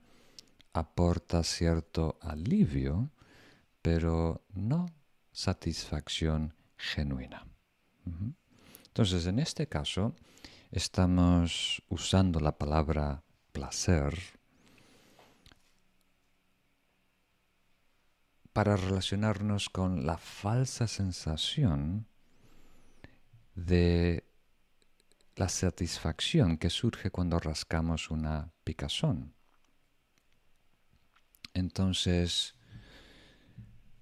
[0.74, 3.10] aporta cierto alivio,
[3.82, 4.86] pero no
[5.32, 7.48] satisfacción genuina.
[8.88, 10.14] Entonces, en este caso,
[10.72, 14.18] estamos usando la palabra placer
[18.54, 22.08] para relacionarnos con la falsa sensación
[23.56, 24.24] de
[25.36, 29.34] la satisfacción que surge cuando rascamos una picazón.
[31.56, 32.56] Entonces,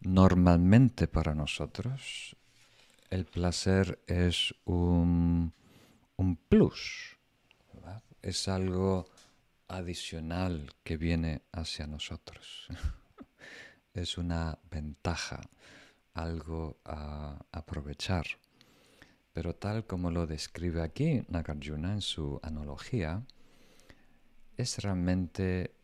[0.01, 2.35] normalmente para nosotros
[3.11, 5.53] el placer es un,
[6.47, 7.17] plus,
[8.21, 9.05] es algo
[9.67, 12.67] adicional que viene hacia nosotros.
[13.93, 15.41] es una ventaja,
[16.13, 18.25] algo a aprovechar.
[19.33, 23.23] Pero tal como lo describe aquí Nagarjuna en su analogía,
[24.55, 25.75] es realmente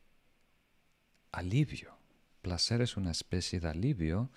[1.33, 1.97] alivio.
[2.41, 4.31] Placer es una especie de alivio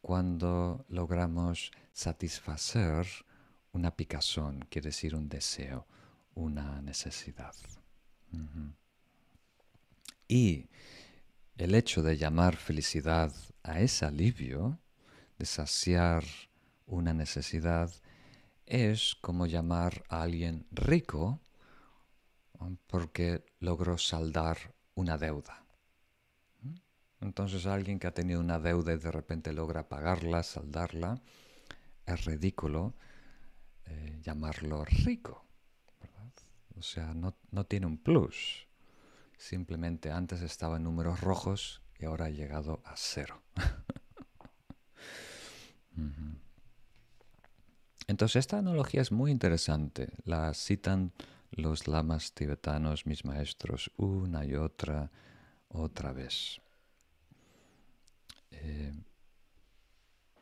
[0.00, 3.06] cuando logramos satisfacer
[3.72, 5.86] una picazón, quiere decir un deseo,
[6.34, 7.54] una necesidad.
[10.26, 10.68] Y
[11.56, 13.32] el hecho de llamar felicidad
[13.62, 14.78] a ese alivio,
[15.38, 16.24] de saciar
[16.86, 17.90] una necesidad,
[18.66, 21.40] es como llamar a alguien rico
[22.86, 25.64] porque logró saldar una deuda.
[27.20, 31.20] Entonces alguien que ha tenido una deuda y de repente logra pagarla, saldarla,
[32.06, 32.94] es ridículo
[33.90, 35.44] eh, llamarlo rico.
[36.78, 38.66] O sea, no, no, tiene un plus.
[39.36, 43.42] Simplemente antes estaba en números rojos y ahora ha llegado a cero.
[48.06, 50.14] Entonces esta analogía es muy interesante.
[50.24, 51.12] La citan
[51.50, 55.10] los lamas tibetanos, mis maestros, una y otra,
[55.68, 56.60] otra vez.
[58.60, 58.94] Eh,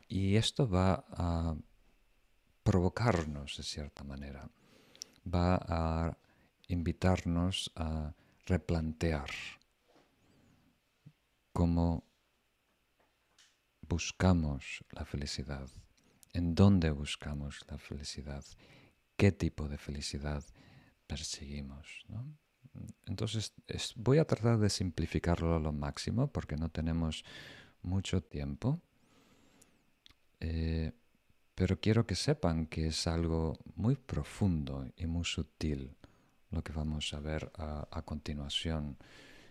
[0.07, 1.55] y esto va a
[2.63, 4.49] provocarnos de cierta manera,
[5.25, 6.17] va a
[6.67, 8.13] invitarnos a
[8.45, 9.29] replantear
[11.53, 12.03] cómo
[13.81, 15.69] buscamos la felicidad,
[16.33, 18.45] en dónde buscamos la felicidad,
[19.17, 20.43] qué tipo de felicidad
[21.07, 22.05] perseguimos.
[23.07, 23.53] Entonces
[23.95, 27.25] voy a tratar de simplificarlo a lo máximo porque no tenemos
[27.81, 28.81] mucho tiempo,
[30.39, 30.91] eh,
[31.55, 35.95] pero quiero que sepan que es algo muy profundo y muy sutil
[36.51, 38.97] lo que vamos a ver a, continuación.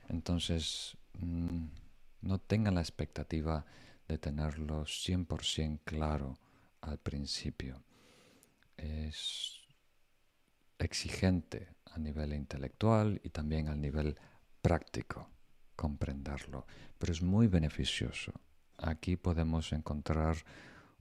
[0.09, 1.67] Entonces, mm,
[2.23, 3.65] no tengan la expectativa
[4.09, 6.39] de tenerlo 100% claro
[6.81, 7.83] al principio.
[8.77, 9.61] Es
[10.79, 14.17] exigente a nivel intelectual y también a nivel
[14.63, 15.29] práctico
[15.79, 16.67] comprenderlo,
[16.99, 18.33] pero es muy beneficioso.
[18.79, 20.37] Aquí podemos encontrar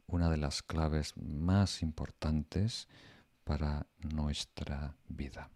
[0.06, 2.88] una de las claves más importantes
[3.44, 5.50] para nuestra vida.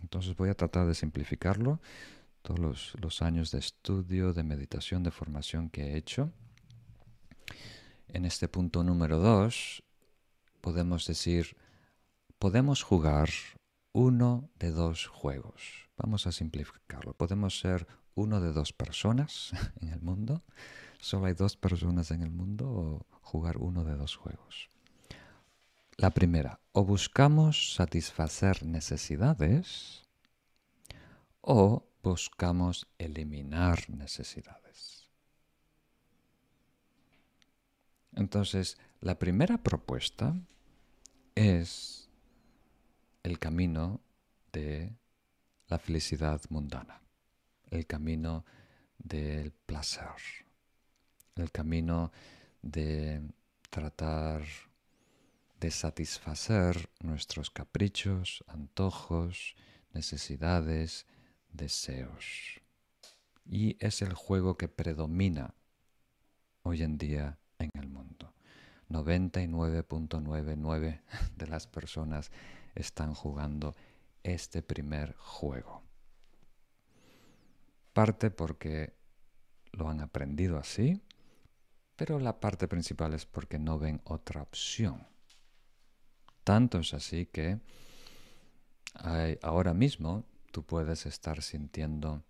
[0.00, 1.80] Entonces voy a tratar de simplificarlo.
[2.42, 6.30] Todos los, años de estudio, de meditación, de formación que he hecho.
[8.06, 9.82] En este punto número dos
[10.60, 11.56] podemos decir,
[12.38, 13.28] podemos jugar
[13.92, 15.90] uno de dos juegos.
[15.96, 17.12] Vamos a simplificarlo.
[17.12, 17.86] Podemos ser
[18.20, 20.42] uno de dos personas en el mundo,
[21.00, 24.68] solo hay dos personas en el mundo o jugar uno de dos juegos.
[25.96, 30.02] La primera, o buscamos satisfacer necesidades
[31.40, 35.08] o buscamos eliminar necesidades.
[38.14, 40.34] Entonces, la primera propuesta
[41.34, 42.08] es
[43.22, 44.00] el camino
[44.52, 44.96] de
[45.68, 47.00] la felicidad mundana
[47.70, 48.44] el camino
[48.98, 50.44] del placer,
[51.36, 52.12] el camino
[52.62, 53.22] de
[53.70, 54.42] tratar
[55.58, 59.56] de satisfacer nuestros caprichos, antojos,
[59.92, 61.06] necesidades,
[61.52, 62.60] deseos.
[63.44, 65.54] Y es el juego que predomina
[66.62, 68.32] hoy en día en el mundo.
[68.88, 71.00] 99.99
[71.36, 72.30] de las personas
[72.74, 73.74] están jugando
[74.22, 75.79] este primer juego
[77.92, 78.94] parte porque
[79.72, 81.00] lo han aprendido así,
[81.96, 85.06] pero la parte principal es porque no ven otra opción.
[86.44, 87.60] Tanto es así que
[89.42, 92.24] ahora mismo tú puedes estar sintiendo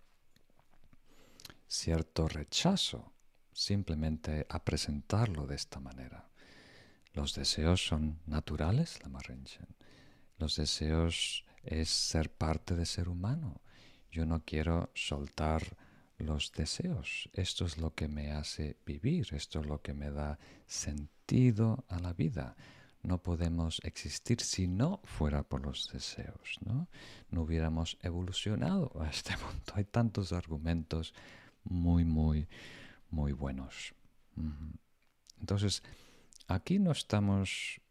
[1.67, 3.13] cierto rechazo
[3.53, 6.29] simplemente a presentarlo de esta manera.
[7.13, 9.67] Los deseos son naturales, la Marrenchen.
[10.37, 13.61] Los deseos es ser parte de ser humano.
[14.11, 15.77] Yo no quiero soltar
[16.17, 17.29] los deseos.
[17.33, 21.99] Esto es lo que me hace vivir, esto es lo que me da sentido a
[21.99, 22.55] la vida.
[23.03, 26.87] No podemos existir si no fuera por los deseos, ¿no?
[27.31, 29.73] No hubiéramos evolucionado a este punto.
[29.75, 31.13] Hay tantos argumentos
[31.63, 32.47] muy, muy,
[33.09, 33.95] muy buenos.
[35.39, 35.83] Entonces,
[36.47, 37.81] aquí no estamos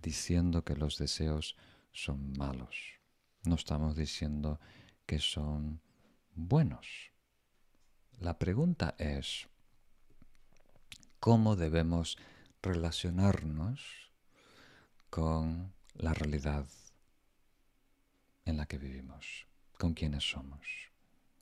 [0.00, 1.56] diciendo que los deseos
[1.92, 2.94] son malos.
[3.44, 4.58] No estamos diciendo
[5.04, 5.80] que son
[6.34, 7.10] buenos.
[8.18, 9.48] La pregunta es,
[11.20, 12.16] ¿cómo debemos
[12.62, 14.10] relacionarnos
[15.10, 16.66] con la realidad
[18.46, 19.46] en la que vivimos?
[19.78, 20.66] ¿Con quiénes somos?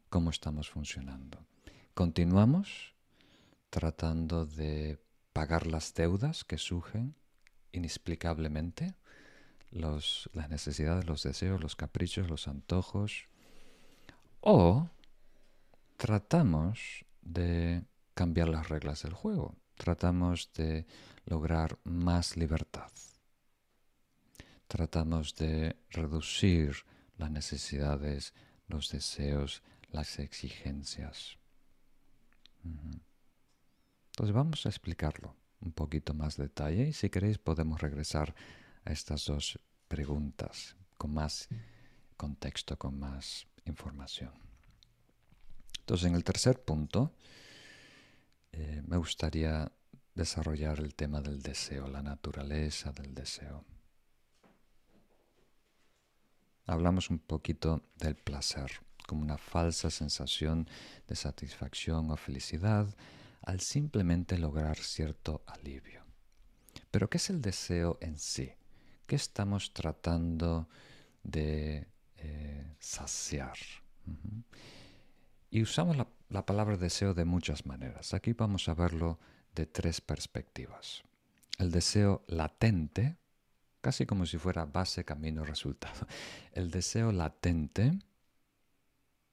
[0.09, 1.47] ¿Cómo estamos funcionando?
[1.95, 2.95] ¿Continuamos
[3.71, 4.99] tratando de
[5.33, 7.15] pagar las deudas que surgen
[7.71, 8.95] inexplicablemente?
[9.73, 13.27] Las necesidades, los deseos, los caprichos, los antojos.
[14.41, 14.89] O
[15.97, 20.87] tratamos de cambiar las reglas del juego, tratamos de
[21.25, 22.91] lograr más libertad,
[24.67, 26.85] tratamos de reducir
[27.17, 28.35] las necesidades,
[28.67, 31.39] los deseos, las exigencias.
[32.65, 38.35] Entonces vamos a explicarlo un poquito más detalle y si queréis podemos regresar
[38.85, 39.59] a estas dos
[39.89, 41.49] preguntas con más
[42.17, 44.33] contexto con más información.
[45.81, 47.13] Entonces, en el tercer punto,
[48.53, 49.73] eh, me gustaría
[50.15, 53.65] desarrollar el tema del deseo, la naturaleza del deseo.
[56.67, 58.71] Hablamos un poquito del placer
[59.09, 60.69] como una falsa sensación
[61.09, 62.95] de satisfacción o felicidad
[63.43, 66.05] al simplemente lograr cierto alivio.
[66.93, 68.53] Pero ¿qué es el deseo en sí?
[69.07, 70.69] ¿Qué estamos tratando
[71.23, 73.57] de eh, saciar?
[75.51, 75.97] Y usamos
[76.29, 78.15] la palabra deseo de muchas maneras.
[78.15, 79.19] Aquí vamos a verlo
[79.55, 81.03] de tres perspectivas.
[81.59, 83.19] El deseo latente,
[83.81, 86.07] casi como si fuera base, camino, resultado.
[86.53, 87.99] El deseo latente,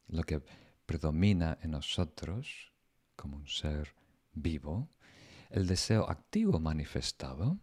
[0.08, 0.42] lo que
[0.86, 2.74] predomina en nosotros
[3.16, 3.94] como un ser
[4.34, 4.90] vivo,
[5.50, 7.58] el deseo activo manifestado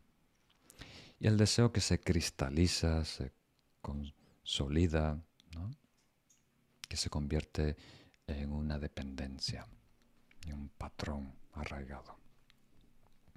[1.18, 3.32] y el deseo que se cristaliza, se
[3.80, 5.18] consolida,
[6.88, 7.76] que se convierte
[8.26, 9.66] en una dependencia,
[10.46, 12.16] en un patrón arraigado.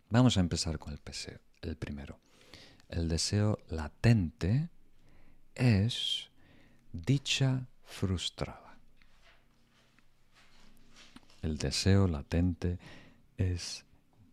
[0.10, 1.00] Vamos a empezar con el,
[1.62, 2.20] el primero.
[2.90, 4.70] El deseo latente
[5.56, 6.30] es
[6.92, 8.78] dicha frustrada.
[11.42, 12.80] El deseo latente
[13.38, 13.86] es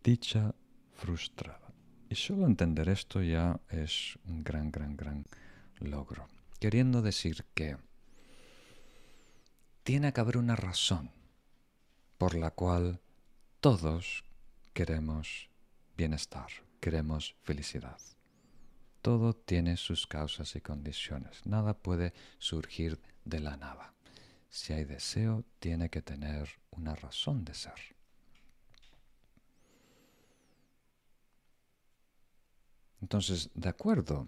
[0.03, 0.53] dicha
[0.95, 1.66] frustrada.
[2.09, 5.25] Y solo entender esto ya es un gran, gran, gran
[5.79, 6.27] logro.
[6.59, 7.77] Queriendo decir que
[9.83, 11.11] tiene que haber una razón
[12.17, 12.99] por la cual
[13.59, 14.23] todos
[14.73, 15.49] queremos
[15.97, 16.47] bienestar,
[16.79, 17.99] queremos felicidad.
[19.01, 21.45] Todo tiene sus causas y condiciones.
[21.45, 23.93] Nada puede surgir de la nada.
[24.49, 27.96] Si hay deseo, tiene que tener una razón de ser.
[33.01, 34.25] Entonces, de acuerdo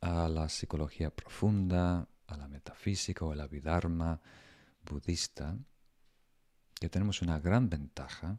[0.00, 4.20] a la psicología profunda, a la metafísica o a la vidharma
[4.84, 5.56] budista,
[6.74, 8.38] que tenemos una gran ventaja,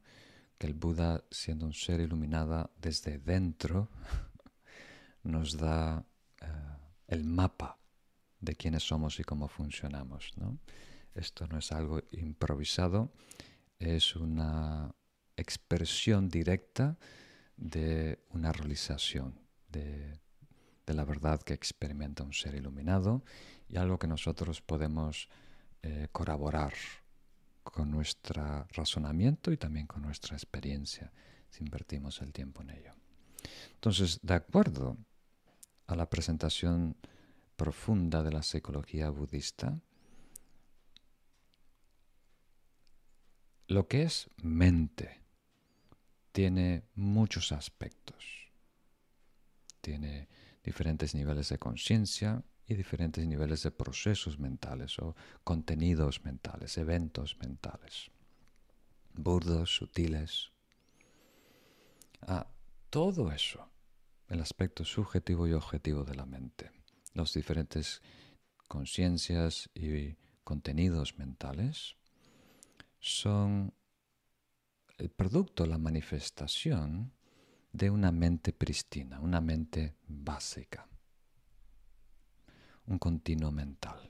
[0.57, 3.89] que el Buda, siendo un ser iluminado desde dentro,
[5.23, 6.05] nos da
[6.41, 6.45] eh,
[7.07, 7.78] el mapa
[8.39, 10.32] de quiénes somos y cómo funcionamos.
[11.13, 13.11] Esto no es algo improvisado,
[13.80, 14.93] es una
[15.36, 16.97] expresión directa
[17.57, 19.39] de una realización,
[19.76, 23.23] de, la verdad que experimenta un ser iluminado
[23.69, 25.30] y algo que nosotros podemos
[25.82, 26.73] eh, corroborar
[27.63, 31.11] con nuestro razonamiento y también con nuestra experiencia,
[31.49, 32.93] si invertimos el tiempo en ello.
[33.73, 34.97] Entonces, de acuerdo
[35.88, 36.95] a la presentación
[37.55, 39.80] profunda de la psicología budista,
[43.67, 45.21] lo que es mente
[46.32, 48.44] tiene muchos aspectos.
[49.86, 50.27] Tiene
[50.63, 58.09] diferentes niveles de conciencia, y diferentes niveles de procesos mentales o contenidos mentales, eventos mentales,
[59.13, 60.51] burdos, sutiles.
[62.21, 62.47] A
[62.89, 63.69] todo eso,
[64.27, 66.71] el aspecto subjetivo y objetivo de la mente,
[67.13, 68.01] las diferentes
[68.67, 71.97] conciencias y contenidos mentales,
[72.99, 73.73] son
[74.97, 77.13] el producto, la manifestación
[77.76, 80.88] de una mente pristina, una mente básica
[82.88, 84.09] un continuo mental.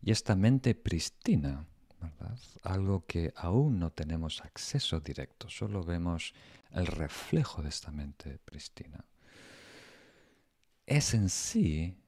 [0.00, 1.66] Y esta mente pristina,
[2.00, 2.38] ¿verdad?
[2.62, 6.32] algo que aún no tenemos acceso directo, solo vemos
[6.70, 9.04] el reflejo de esta mente pristina,
[10.86, 11.98] es en sí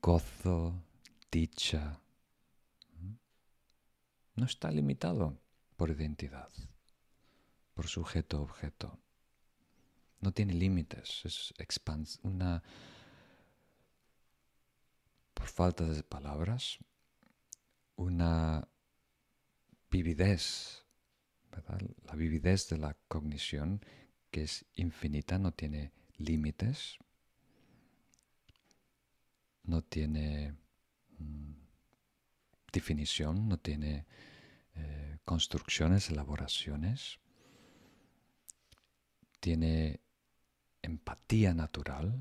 [0.00, 0.84] gozo,
[1.30, 1.98] dicha.
[4.36, 5.36] No está limitado
[5.76, 6.50] por identidad,
[7.80, 9.00] por sujeto-objeto.
[10.20, 11.54] No tiene límites, es
[12.22, 12.62] una
[15.32, 16.78] por falta de palabras,
[17.96, 18.68] una
[19.90, 20.84] vividez,
[22.04, 23.82] la vividez de la cognición
[24.30, 26.98] que es infinita, no tiene límites,
[29.62, 30.54] no tiene
[31.16, 31.54] mm,
[32.74, 34.04] definición, no tiene
[34.74, 37.20] eh, construcciones, elaboraciones,
[39.40, 40.00] tiene
[40.82, 42.14] empatía natural,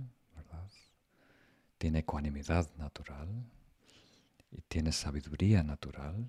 [1.78, 3.30] tiene ecuanimidad natural
[4.52, 6.28] y tiene sabiduría natural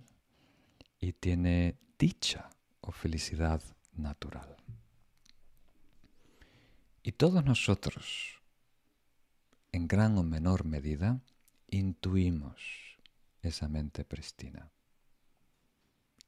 [1.00, 2.48] y tiene dicha
[2.80, 3.60] o felicidad
[3.94, 4.56] natural.
[7.02, 8.40] Y todos nosotros,
[9.72, 11.20] en gran o menor medida,
[11.68, 12.60] intuimos
[13.42, 14.70] esa mente pristina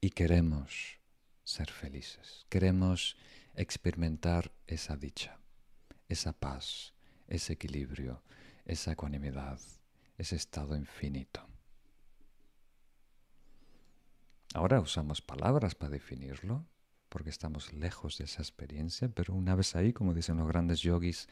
[0.00, 0.98] y queremos
[1.44, 3.16] ser felices, queremos
[3.55, 5.38] experimentar esa dicha,
[6.09, 6.94] esa paz,
[7.28, 8.22] ese equilibrio,
[8.64, 9.59] esa ecuanimidad,
[10.18, 11.46] ese estado infinito.
[14.55, 16.66] Ahora usamos palabras para definirlo,
[17.09, 21.28] porque estamos lejos de esa experiencia, pero una vez ahí, como dicen los grandes yogis,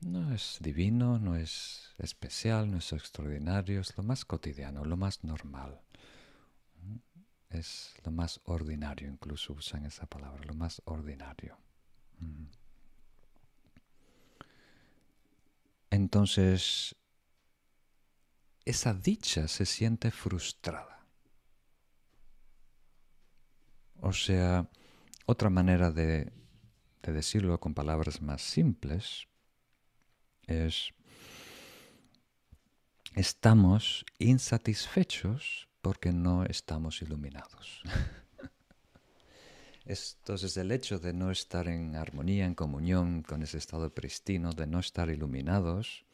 [0.00, 5.24] no es divino, no es especial, no es extraordinario, es lo más cotidiano, lo más
[5.24, 5.80] normal.
[7.50, 11.58] Es lo más ordinario, incluso usan esa palabra, lo más ordinario.
[15.90, 16.94] Entonces,
[18.64, 21.04] esa dicha se siente frustrada.
[24.00, 24.70] O sea,
[25.26, 26.32] otra manera de,
[27.02, 29.26] de decirlo con palabras más simples
[30.46, 30.92] es,
[33.14, 37.82] estamos insatisfechos porque no estamos iluminados.
[39.84, 44.66] Entonces el hecho de no estar en armonía, en comunión con ese estado pristino, de
[44.66, 46.04] no estar iluminados,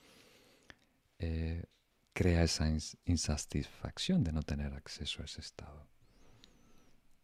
[1.19, 1.65] eh,
[2.13, 2.67] crea esa
[3.05, 5.87] insatisfacción de no tener acceso a ese estado.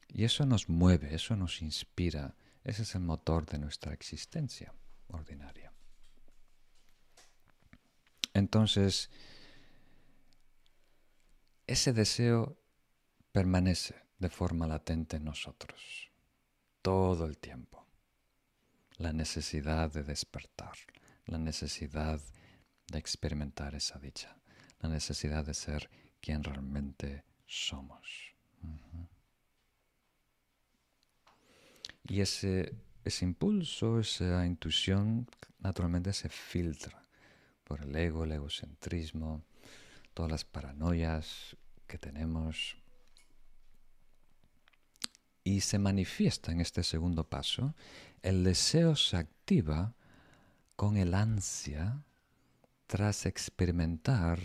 [0.09, 4.75] Y eso nos mueve, eso nos inspira, ese es el motor de nuestra existencia
[5.09, 5.73] ordinaria.
[8.35, 9.11] Entonces,
[11.73, 12.59] ese deseo
[13.33, 16.11] permanece de forma latente en nosotros
[16.83, 17.87] todo el tiempo.
[18.99, 20.77] La necesidad de despertar,
[21.25, 22.21] la necesidad
[22.89, 24.37] de experimentar esa dicha,
[24.81, 25.89] la necesidad de ser
[26.21, 28.35] quien realmente somos.
[32.05, 35.27] Y ese, ese impulso, esa intuición,
[35.59, 37.07] naturalmente se filtra
[37.65, 39.43] por el ego, el egocentrismo,
[40.13, 41.57] todas las paranoias
[41.93, 42.79] que tenemos.
[45.45, 47.75] Y se manifiesta en este segundo paso,
[48.23, 49.95] el deseo se activa
[50.75, 52.03] con el ansia
[52.87, 54.39] tras experimentar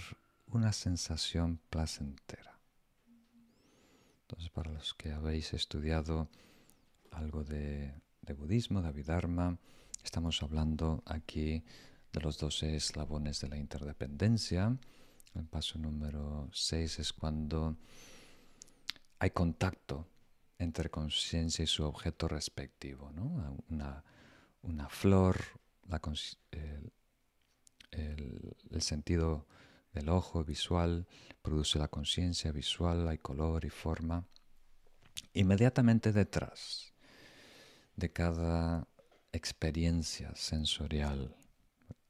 [0.48, 2.60] una sensación placentera.
[4.24, 6.28] Entonces, para los que habéis estudiado
[7.12, 7.94] algo de,
[8.38, 9.58] budismo, de Abhidharma,
[10.04, 11.64] estamos hablando aquí
[12.12, 14.78] de los 12 eslabones de la interdependencia.
[15.38, 17.78] El paso número 6 es cuando
[19.20, 20.08] hay contacto
[20.60, 23.12] entre conciencia y su objeto respectivo.
[23.12, 23.58] ¿no?
[23.70, 25.38] Una, flor,
[26.52, 26.92] el,
[27.92, 29.48] el, sentido
[29.94, 31.08] del ojo visual
[31.42, 34.26] produce la conciencia visual, hay color y forma.
[35.34, 36.94] Inmediatamente detrás
[37.96, 38.88] de cada
[39.32, 41.36] experiencia sensorial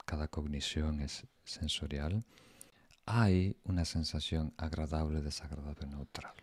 [0.07, 2.23] cada cognición es sensorial,
[3.08, 6.36] hay una sensación agradable, desagradable, neutral.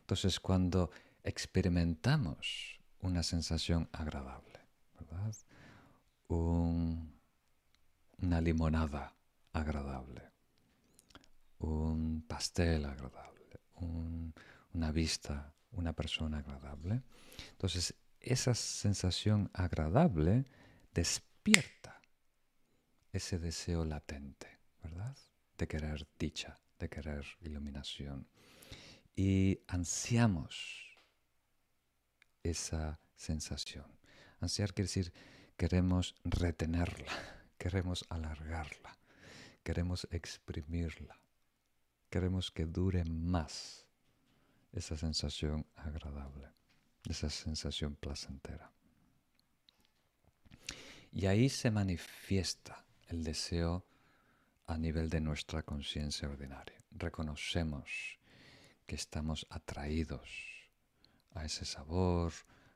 [0.00, 0.90] Entonces, cuando
[1.24, 4.60] experimentamos una sensación agradable,
[5.00, 5.34] ¿verdad?
[6.28, 7.00] una
[8.40, 9.14] limonada
[9.52, 10.22] agradable,
[11.58, 13.60] un pastel agradable,
[14.74, 17.02] una vista, una persona agradable.
[17.52, 20.44] Entonces, esa sensación agradable
[20.92, 22.00] despierta
[23.12, 25.16] ese deseo latente, ¿verdad?
[25.56, 28.26] De querer dicha, de querer iluminación.
[29.14, 30.98] Y ansiamos
[32.42, 33.86] esa sensación.
[34.40, 35.12] Ansiar quiere decir
[35.56, 37.12] queremos retenerla,
[37.58, 38.96] queremos alargarla,
[39.62, 41.18] queremos exprimirla,
[42.10, 43.86] queremos que dure más
[44.72, 46.48] esa sensación agradable,
[47.08, 48.70] esa sensación placentera.
[51.12, 53.86] Y ahí se manifiesta el deseo
[54.66, 56.82] a nivel de nuestra conciencia ordinaria.
[56.90, 58.18] Reconocemos
[58.86, 60.28] que estamos atraídos
[61.34, 62.32] a ese sabor,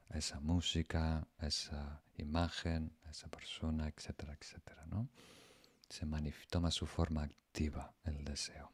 [0.09, 5.09] a esa música, a esa imagen, a esa persona, etcétera, etcétera, ¿no?
[5.89, 6.07] Se
[6.49, 8.73] toma su forma activa el deseo.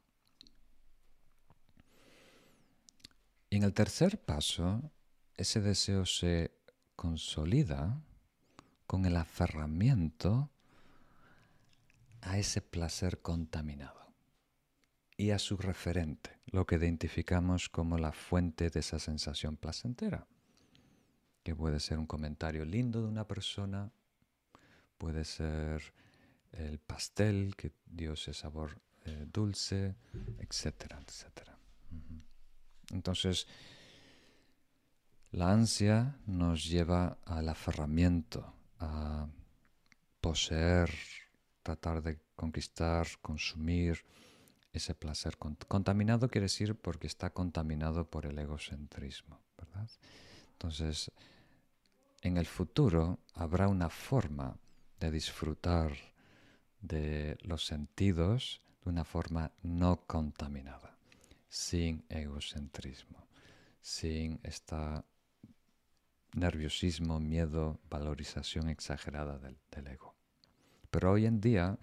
[3.49, 4.91] Y en el tercer paso,
[5.35, 6.53] ese deseo se
[6.95, 8.03] consolida
[8.87, 10.51] con el aferramiento
[12.27, 14.13] a ese placer contaminado
[15.17, 20.27] y a su referente, lo que identificamos como la fuente de esa sensación placentera,
[21.45, 23.93] que puede ser un comentario lindo de una persona,
[24.99, 25.95] puede ser
[26.51, 29.95] el pastel que dio ese sabor eh, dulce,
[30.39, 31.57] etcétera, etcétera.
[32.91, 33.47] Entonces,
[35.31, 39.29] la ansia nos lleva al aferramiento, a
[40.21, 40.91] poseer
[41.67, 44.05] tratar de conquistar, consumir
[44.73, 45.37] ese placer.
[45.37, 49.91] Contaminado quiere decir porque está contaminado por el egocentrismo, ¿verdad?
[50.53, 51.11] Entonces,
[52.23, 54.57] en el futuro habrá una forma
[55.01, 55.93] de disfrutar
[56.81, 60.97] de los sentidos de una forma no contaminada,
[61.49, 63.27] sin egocentrismo,
[63.81, 64.77] sin este
[66.35, 70.16] nerviosismo, miedo, valorización exagerada del, del ego.
[70.97, 71.79] Pero hoy en día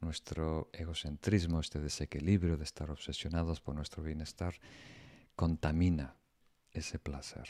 [0.00, 4.52] nuestro egocentrismo, este desequilibrio de estar obsesionados por nuestro bienestar,
[5.36, 6.16] contamina
[6.72, 7.48] ese placer.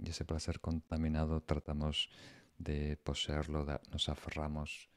[0.00, 2.08] Y ese placer contaminado tratamos
[2.56, 4.90] de poseerlo, nos aferramos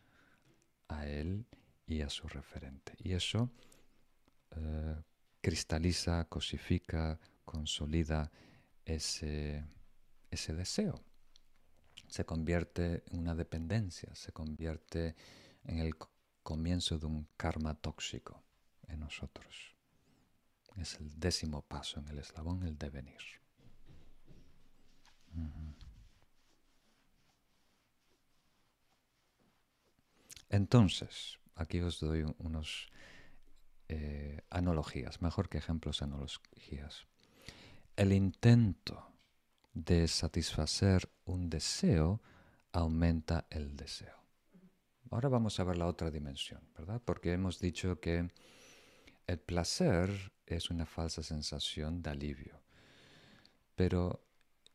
[0.90, 1.48] a él
[1.88, 2.94] y a su referente.
[3.00, 3.50] Y eso
[4.52, 4.96] eh,
[5.42, 8.32] cristaliza, cosifica, consolida
[8.86, 9.66] ese,
[10.30, 11.02] ese deseo.
[12.08, 15.16] Se convierte en una dependencia, se convierte
[15.68, 15.96] el
[16.44, 18.44] comienzo de un karma tóxico
[18.88, 19.76] en nosotros.
[20.78, 23.22] Es el décimo paso en el eslabón, el devenir.
[30.50, 32.90] Entonces, aquí os doy unos
[33.90, 37.08] eh, analogías, mejor que ejemplos, analogías.
[37.96, 39.12] El intento
[39.74, 42.22] de satisfacer un deseo
[42.72, 44.27] aumenta el deseo.
[45.10, 47.02] Ahora vamos a ver la otra dimensión, ¿verdad?
[47.04, 48.30] Porque hemos dicho que
[49.26, 50.10] el placer
[50.46, 52.62] es una falsa sensación de alivio.
[53.76, 54.24] Pero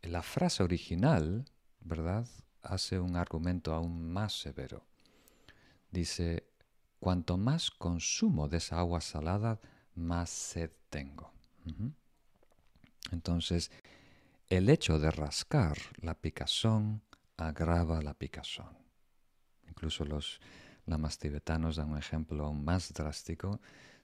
[0.02, 1.44] la frase original,
[1.80, 2.26] ¿verdad?
[2.62, 4.86] Hace un argumento aún más severo.
[5.90, 6.48] Dice,
[6.98, 9.60] cuanto más consumo de esa agua salada,
[9.94, 11.32] más sed tengo.
[13.10, 13.70] Entonces,
[14.48, 17.02] el hecho de rascar la picazón
[17.36, 18.81] agrava la picazón.
[19.82, 20.40] Incluso los
[20.86, 23.60] lamas tibetanos dan un ejemplo aún más drástico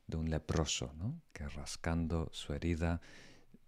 [0.09, 1.23] de un leproso, ¿no?
[1.33, 3.01] que rascando su herida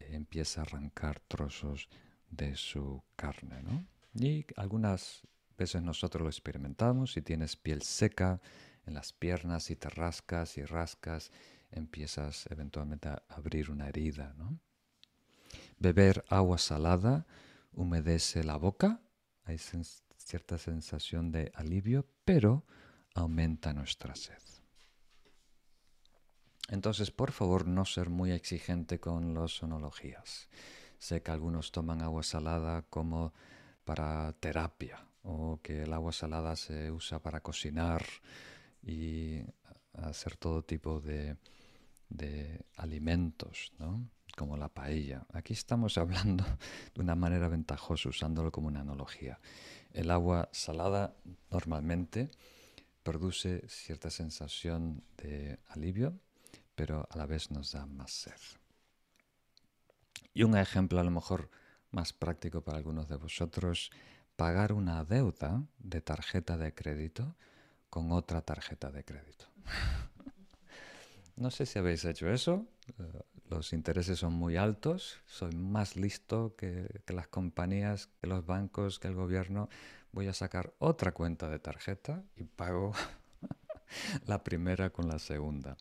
[0.00, 1.88] empieza a arrancar trozos
[2.28, 3.62] de su carne.
[3.62, 3.86] ¿no?
[4.12, 5.22] Y algunas
[5.56, 8.40] veces nosotros lo experimentamos, si tienes piel seca
[8.86, 11.30] en las piernas y te rascas y rascas,
[11.70, 14.34] empiezas eventualmente a abrir una herida.
[15.78, 17.24] Beber agua salada
[17.70, 19.00] humedece la boca,
[20.24, 22.64] cierta sensación de alivio, pero
[23.14, 24.42] aumenta nuestra sed.
[26.68, 30.48] Entonces, por favor, no ser muy exigente con las sonologías.
[30.98, 33.32] Sé que algunos toman agua salada como
[33.84, 38.04] para terapia o que el agua salada se usa para cocinar
[38.82, 39.40] y
[39.94, 41.36] hacer todo tipo de,
[42.76, 44.08] alimentos, ¿no?
[44.36, 45.26] como la paella.
[45.32, 46.44] Aquí estamos hablando
[46.94, 49.40] de una manera ventajosa, usándolo como una analogía.
[49.92, 51.14] El agua salada
[51.50, 52.30] normalmente
[53.02, 56.18] produce cierta sensación de alivio,
[56.74, 58.40] pero a la vez nos da más sed.
[60.32, 61.50] Y un ejemplo a lo mejor
[61.90, 63.90] más práctico para algunos de vosotros,
[64.36, 67.36] pagar una deuda de tarjeta de crédito
[67.88, 69.46] con otra tarjeta de crédito.
[71.36, 72.66] no sé si habéis hecho eso,
[72.98, 79.00] eh, los intereses son muy altos, soy más listo que, las compañías, que los bancos,
[79.00, 79.68] que el gobierno,
[80.12, 82.92] voy a sacar otra cuenta de tarjeta y pago
[84.26, 85.76] la primera con la segunda.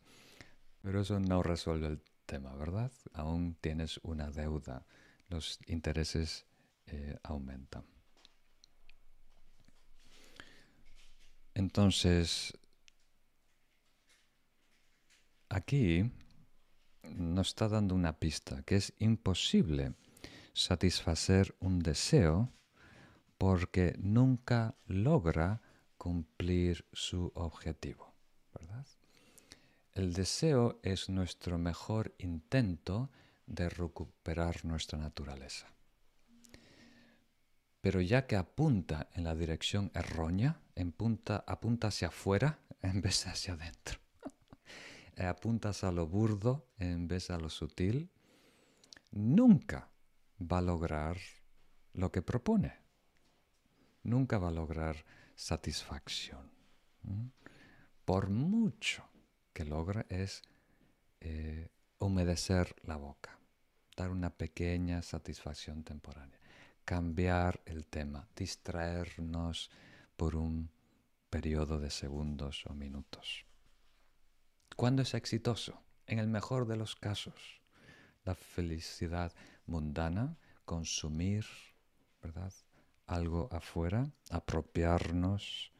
[0.82, 2.90] Pero eso no resuelve el tema, ¿verdad?
[3.12, 4.84] Aún tienes una deuda,
[5.28, 6.46] los intereses
[6.86, 7.84] eh, aumentan.
[11.54, 12.52] Entonces,
[15.48, 16.10] aquí
[17.02, 19.94] nos está dando una pista, que es imposible
[20.52, 22.50] satisfacer un deseo
[23.38, 25.62] porque nunca logra
[25.96, 28.10] cumplir su objetivo.
[29.92, 33.10] El deseo es nuestro mejor intento
[33.46, 35.66] de recuperar nuestra naturaleza.
[37.80, 40.60] Pero ya que apunta en la dirección errónea,
[41.46, 43.98] apunta hacia afuera en vez de hacia adentro.
[45.20, 48.10] Eh, apuntas a lo burdo en vez a lo sutil,
[49.10, 49.90] nunca
[50.40, 51.18] va a lograr
[51.92, 52.72] lo que propone.
[54.02, 55.04] Nunca va a lograr
[55.34, 56.50] satisfacción.
[58.06, 59.04] Por mucho
[59.52, 60.40] que logra es
[61.20, 61.68] eh,
[61.98, 63.38] humedecer la boca,
[63.98, 66.40] dar una pequeña satisfacción temporánea,
[66.86, 69.70] cambiar el tema, distraernos
[70.16, 70.70] por un
[71.28, 73.49] periodo de segundos o minutos.
[74.76, 75.82] ¿Cuándo es exitoso?
[76.06, 77.60] En el mejor de los casos.
[78.24, 79.32] La felicidad
[79.66, 81.46] mundana, consumir,
[82.22, 82.52] ¿verdad?
[83.06, 85.72] Algo afuera, apropiarnos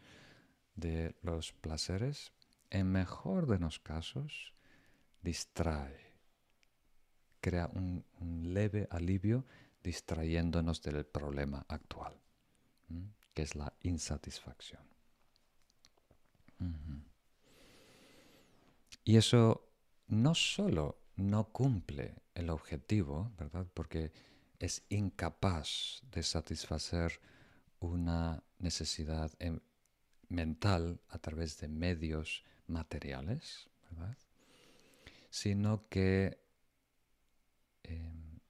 [0.74, 2.32] de los placeres,
[2.70, 4.54] en mejor de los casos,
[5.22, 6.14] distrae,
[7.40, 8.04] crea un,
[8.54, 9.44] leve alivio
[9.82, 12.14] distrayéndonos del problema actual,
[13.34, 14.82] que es la insatisfacción.
[19.04, 19.68] Y eso
[20.08, 23.66] no solo no cumple el objetivo, ¿verdad?
[23.74, 24.12] Porque
[24.58, 27.20] es incapaz de satisfacer
[27.80, 29.60] una necesidad em,
[30.28, 34.16] mental a través de medios materiales, ¿verdad?
[35.30, 36.38] Sino que
[37.82, 38.40] em,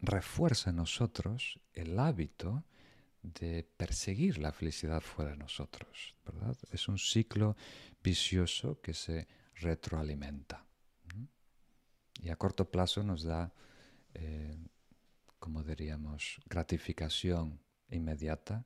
[0.00, 2.64] refuerza en nosotros el hábito
[3.22, 6.56] de perseguir la felicidad fuera de nosotros, ¿verdad?
[6.72, 7.56] Es un ciclo
[8.02, 10.64] vicioso que se retroalimenta.
[12.20, 13.52] Y a corto plazo nos da,
[14.14, 14.56] eh,
[15.38, 18.64] como diríamos, gratificación inmediata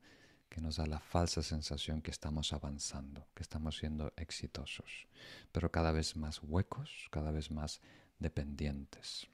[0.48, 5.06] que nos da la falsa sensación que estamos avanzando, que estamos siendo exitosos,
[5.52, 7.80] pero cada vez más huecos, cada vez más
[8.18, 9.28] dependientes.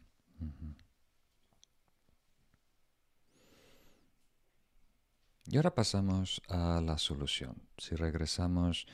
[5.46, 7.60] Y ahora pasamos a la solución.
[7.76, 8.86] Si regresamos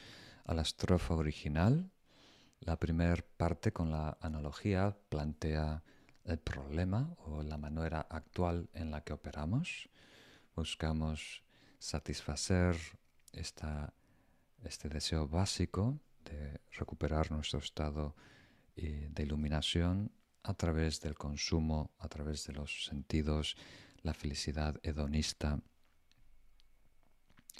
[0.44, 1.90] a la estrofa original,
[2.60, 5.82] la primera parte con la analogía plantea
[6.24, 9.88] el problema o la manera actual en la que operamos.
[10.54, 11.42] Buscamos
[11.78, 12.76] satisfacer
[13.32, 18.14] este deseo básico de recuperar nuestro estado
[18.76, 23.56] eh, de iluminación a través del consumo, a través de los sentidos,
[24.02, 25.60] la felicidad hedonista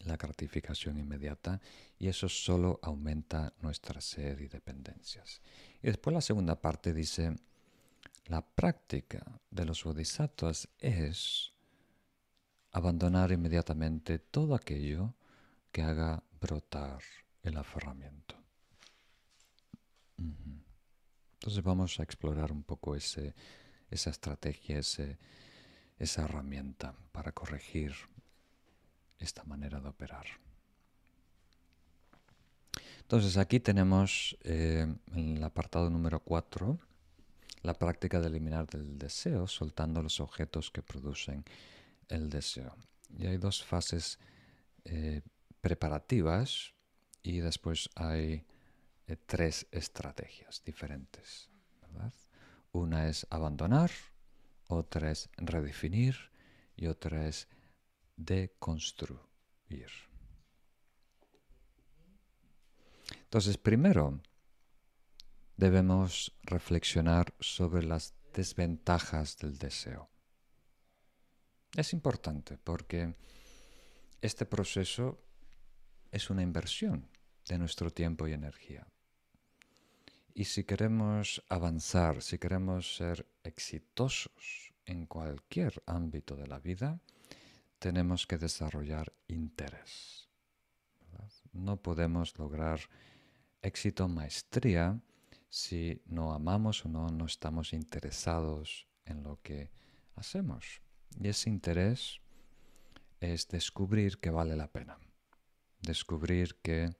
[0.05, 1.61] la gratificación inmediata
[1.99, 5.41] y eso solo aumenta nuestra sed y dependencias.
[5.83, 7.37] Y después la segunda parte dice,
[8.27, 11.53] la práctica de los bodhisattvas es
[12.73, 15.15] abandonar inmediatamente todo aquello
[15.73, 17.03] que haga brotar
[17.43, 18.37] el aferramiento.
[21.35, 23.35] Entonces vamos a explorar un poco ese,
[23.91, 27.95] esa estrategia, esa herramienta para corregir
[29.19, 30.27] esta manera de operar.
[33.01, 36.79] Entonces aquí tenemos eh, en el apartado número 4
[37.63, 41.45] la práctica de eliminar del deseo soltando los objetos que producen
[42.09, 42.77] el deseo.
[43.17, 44.19] Y hay dos fases
[44.85, 45.23] eh,
[45.61, 46.75] preparativas
[47.23, 48.45] y después hay
[49.07, 51.49] eh, tres estrategias diferentes.
[52.73, 53.91] Una es abandonar,
[54.69, 56.31] otra es redefinir
[56.77, 57.49] y otra es
[58.19, 59.91] de construir.
[63.23, 64.21] Entonces, primero
[65.57, 70.11] debemos reflexionar sobre las desventajas del deseo.
[71.75, 73.15] Es importante porque
[74.21, 75.23] este proceso
[76.11, 77.09] es una inversión
[77.47, 78.87] de nuestro tiempo y energía.
[80.35, 87.01] Y si queremos avanzar, si queremos ser exitosos en cualquier ámbito de la vida,
[87.79, 90.29] tenemos que desarrollar interés.
[91.53, 92.81] No podemos lograr
[93.63, 95.01] éxito, maestría,
[95.49, 99.71] si no amamos o no, no estamos interesados en lo que
[100.15, 100.83] hacemos.
[101.19, 102.21] Y ese interés
[103.21, 104.99] es descubrir que vale la pena.
[105.81, 106.95] Descubrir que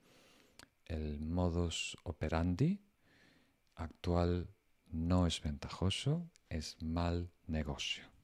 [0.87, 2.81] el modus operandi
[3.75, 4.49] actual
[4.87, 8.18] no es ventajoso, es mal negocio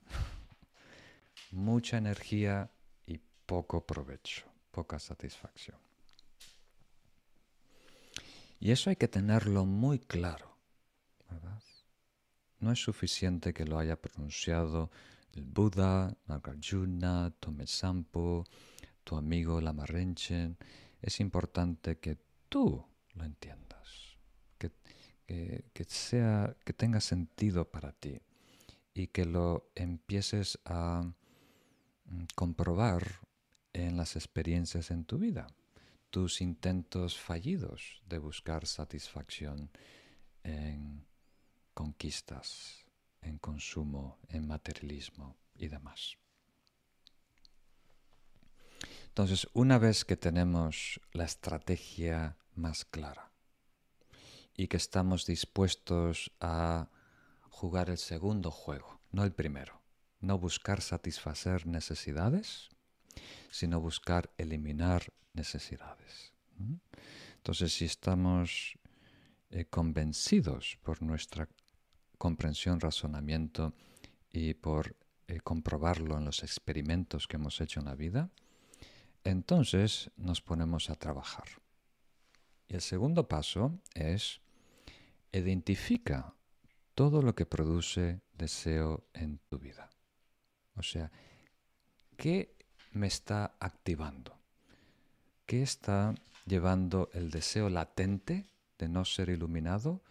[1.54, 2.70] mucha energía
[3.06, 5.78] y poco provecho, poca satisfacción.
[8.60, 10.56] Y eso hay que tenerlo muy claro,
[11.30, 11.62] ¿verdad?
[12.60, 14.90] No es suficiente que lo haya pronunciado
[15.34, 18.44] el Buda, Nagarjuna, Tome Sampo,
[19.02, 20.56] tu amigo Lama Rinchen.
[21.02, 22.18] Es importante que
[22.48, 24.16] tú lo entiendas,
[24.58, 24.70] que,
[25.26, 28.20] que, sea, que tenga sentido para ti
[28.94, 31.12] y que lo empieces a
[32.34, 33.20] comprobar
[33.72, 35.46] en las experiencias en tu vida,
[36.10, 39.70] tus intentos fallidos de buscar satisfacción
[40.44, 41.04] en
[41.74, 42.86] conquistas,
[43.20, 46.16] en consumo, en materialismo y demás.
[49.08, 53.30] Entonces, una vez que tenemos la estrategia más clara
[54.56, 56.88] y que estamos dispuestos a
[57.48, 59.83] jugar el segundo juego, no el primero,
[60.24, 62.70] no buscar satisfacer necesidades,
[63.50, 66.32] sino buscar eliminar necesidades.
[67.36, 68.78] Entonces, si estamos
[69.50, 71.48] eh, convencidos por nuestra
[72.18, 73.74] comprensión, razonamiento
[74.30, 74.96] y por
[75.28, 78.30] eh, comprobarlo en los experimentos que hemos hecho en la vida,
[79.24, 81.48] entonces nos ponemos a trabajar.
[82.68, 84.40] Y el segundo paso es
[85.32, 86.34] identifica
[86.94, 89.90] todo lo que produce deseo en tu vida.
[90.76, 91.10] O sea,
[92.16, 92.54] ¿qué
[92.92, 94.38] me está activando?
[95.46, 96.14] ¿Qué está
[96.46, 98.46] llevando el deseo latente
[98.78, 100.02] de no ser iluminado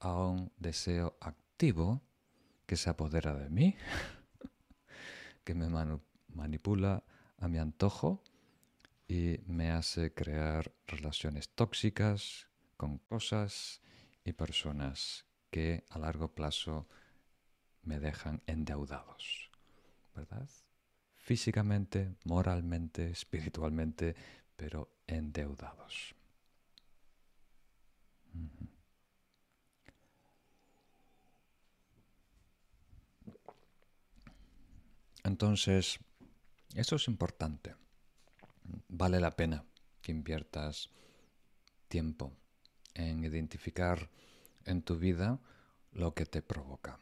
[0.00, 2.02] a un deseo activo
[2.66, 3.76] que se apodera de mí,
[5.44, 5.68] que me
[6.28, 7.02] manipula
[7.38, 8.22] a mi antojo
[9.08, 13.80] y me hace crear relaciones tóxicas con cosas
[14.24, 16.88] y personas que a largo plazo
[17.82, 19.50] me dejan endeudados,
[20.14, 20.48] ¿verdad?
[21.16, 24.14] Físicamente, moralmente, espiritualmente,
[24.56, 26.14] pero endeudados.
[35.24, 35.98] Entonces,
[36.74, 37.74] eso es importante.
[38.88, 39.64] Vale la pena
[40.02, 40.90] que inviertas
[41.88, 42.32] tiempo
[42.94, 44.10] en identificar
[44.64, 45.40] en tu vida
[45.92, 46.98] lo que te provoca.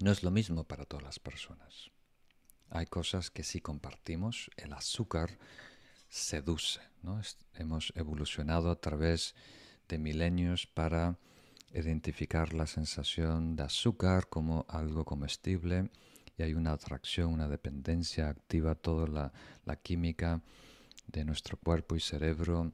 [0.00, 1.90] No es lo mismo para todas las personas.
[2.70, 4.50] Hay cosas que sí compartimos.
[4.56, 5.38] El azúcar
[6.08, 6.80] seduce.
[7.02, 7.20] ¿no?
[7.54, 9.34] Hemos evolucionado a través
[9.88, 11.18] de milenios para
[11.74, 15.90] identificar la sensación de azúcar como algo comestible
[16.36, 19.32] y hay una atracción, una dependencia, activa toda la,
[19.64, 20.42] la química
[21.06, 22.72] de nuestro cuerpo y cerebro.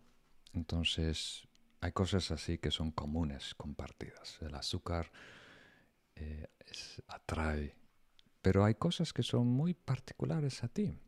[0.52, 1.48] Entonces
[1.80, 4.38] hay cosas así que son comunes, compartidas.
[4.40, 5.10] El azúcar
[6.20, 6.46] eh,
[7.06, 7.74] atrae,
[8.42, 10.98] pero hay cosas que son muy particulares a ti.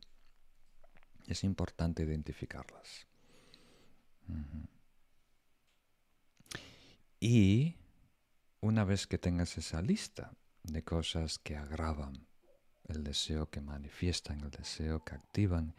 [1.27, 3.07] Es importante identificarlas.
[7.19, 7.75] Y
[8.61, 10.33] una vez que tengas esa lista
[10.63, 12.27] de cosas que agravan
[12.87, 15.75] el deseo, que manifiestan el deseo, que activan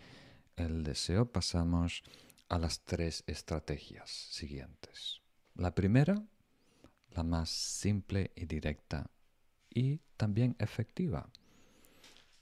[0.56, 2.02] el deseo, pasamos
[2.48, 5.20] a las tres estrategias siguientes.
[5.54, 6.22] La primera,
[7.10, 9.10] la más simple y directa
[9.74, 11.28] y también efectiva.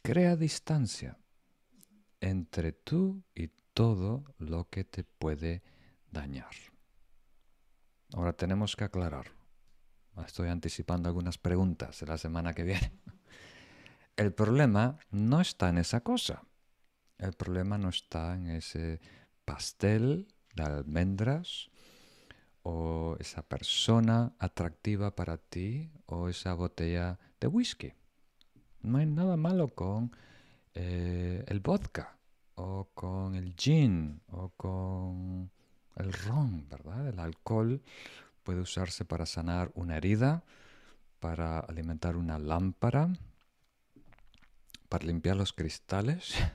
[0.03, 1.19] Crea distancia
[2.21, 5.63] entre tú y todo lo que te puede
[6.11, 6.55] dañar.
[8.13, 9.33] Ahora tenemos que aclarar.
[10.27, 12.93] Estoy anticipando algunas preguntas de la semana que viene.
[14.17, 16.43] El problema no está en esa cosa.
[17.17, 19.01] El problema no está en ese
[19.45, 21.71] pastel de almendras
[22.63, 27.93] o esa persona atractiva para ti o esa botella de whisky.
[28.83, 30.13] No hay nada malo con
[30.75, 32.19] eh, el vodka
[32.55, 35.51] o con el gin o con
[35.97, 37.09] el ron, ¿verdad?
[37.09, 37.83] El alcohol
[38.43, 40.45] puede usarse para sanar una herida,
[41.19, 43.13] para alimentar una lámpara,
[44.89, 46.35] para limpiar los cristales.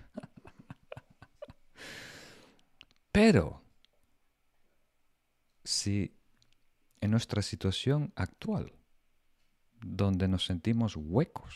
[3.11, 3.61] Pero,
[5.65, 6.15] si
[7.01, 8.71] en nuestra situación actual,
[9.81, 11.55] donde nos sentimos huecos,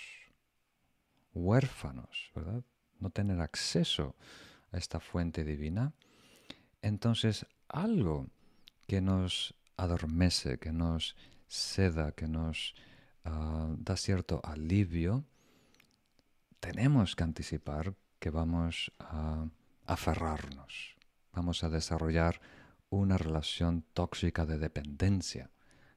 [1.34, 2.64] huérfanos, ¿verdad?
[3.00, 4.16] No tener acceso
[4.72, 5.94] a esta fuente divina,
[6.82, 8.28] entonces algo
[8.88, 11.16] que nos adormece, que nos
[11.48, 12.76] seda, que nos
[13.24, 15.24] ah, da cierto alivio,
[16.60, 19.46] tenemos que anticipar que vamos a
[19.86, 20.96] aferrarnos,
[21.32, 22.42] vamos a desarrollar
[22.90, 25.52] una relación tóxica de dependencia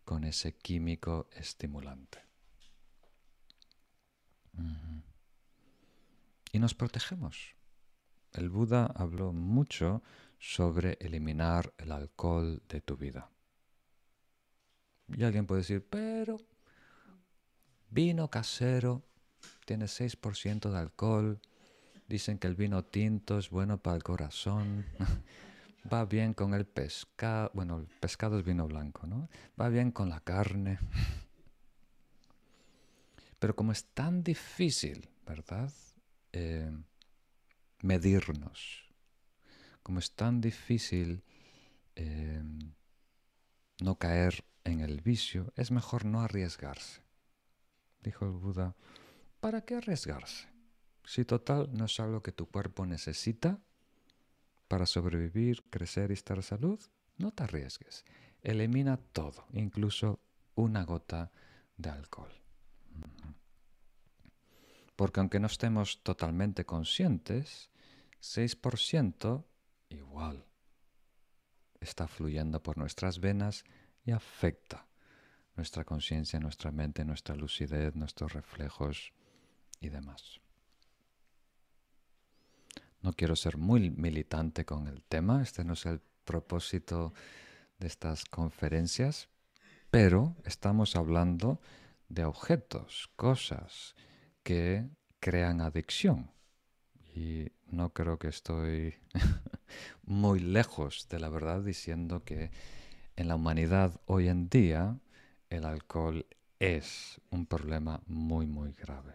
[0.05, 2.19] con ese químico estimulante.
[6.53, 7.55] Y nos protegemos.
[8.33, 10.03] El Buda habló mucho
[10.39, 13.31] sobre eliminar el alcohol de tu vida.
[15.09, 16.39] Y alguien puede decir, pero
[17.91, 19.03] vino casero
[19.65, 21.41] tiene 6% de alcohol,
[22.09, 24.85] dicen que el vino tinto es bueno para el corazón,
[25.91, 29.29] va bien con el pescado, bueno, el pescado es vino blanco, ¿no?
[29.61, 30.79] Va bien con la carne.
[33.39, 35.73] Pero como es tan difícil, ¿verdad?
[36.33, 36.71] Eh,
[37.83, 38.85] medirnos,
[39.83, 41.25] como es tan difícil
[41.97, 42.43] eh,
[43.81, 47.03] no caer en el vicio, es mejor no arriesgarse.
[48.01, 48.77] Dijo el Buda,
[49.41, 50.49] ¿para qué arriesgarse?
[51.05, 53.61] Si total no es algo que tu cuerpo necesita
[54.73, 56.81] para sobrevivir, crecer y estar en salud,
[57.19, 58.07] no te arriesgues.
[58.41, 60.19] Elimina todo, incluso
[60.55, 61.31] una gota
[61.77, 62.33] de alcohol.
[64.97, 67.69] Porque aunque no estemos totalmente conscientes,
[68.23, 69.45] 6%
[69.91, 70.47] igual
[71.79, 73.65] está fluyendo por nuestras venas
[74.07, 74.89] y afecta
[75.55, 79.13] nuestra conciencia, nuestra mente, nuestra lucidez, nuestros reflejos
[79.81, 80.42] y demás.
[83.03, 87.13] No quiero ser muy militante con el tema, este no es el propósito
[87.79, 89.29] de estas conferencias,
[89.91, 91.61] pero estamos hablando
[92.09, 93.95] de objetos, cosas
[94.43, 94.89] que
[95.19, 96.31] crean adicción.
[97.15, 98.95] Y no creo que estoy
[100.05, 102.51] muy lejos de la verdad diciendo que
[103.17, 104.99] en la humanidad hoy en día
[105.51, 106.27] el alcohol
[106.59, 109.15] es un problema muy, muy grave,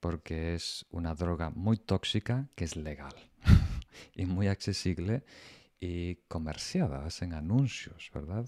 [0.00, 3.14] porque es una droga muy tóxica que es legal
[4.14, 5.24] y muy accesible
[5.80, 7.04] y comerciada.
[7.04, 8.46] Hacen anuncios, ¿verdad?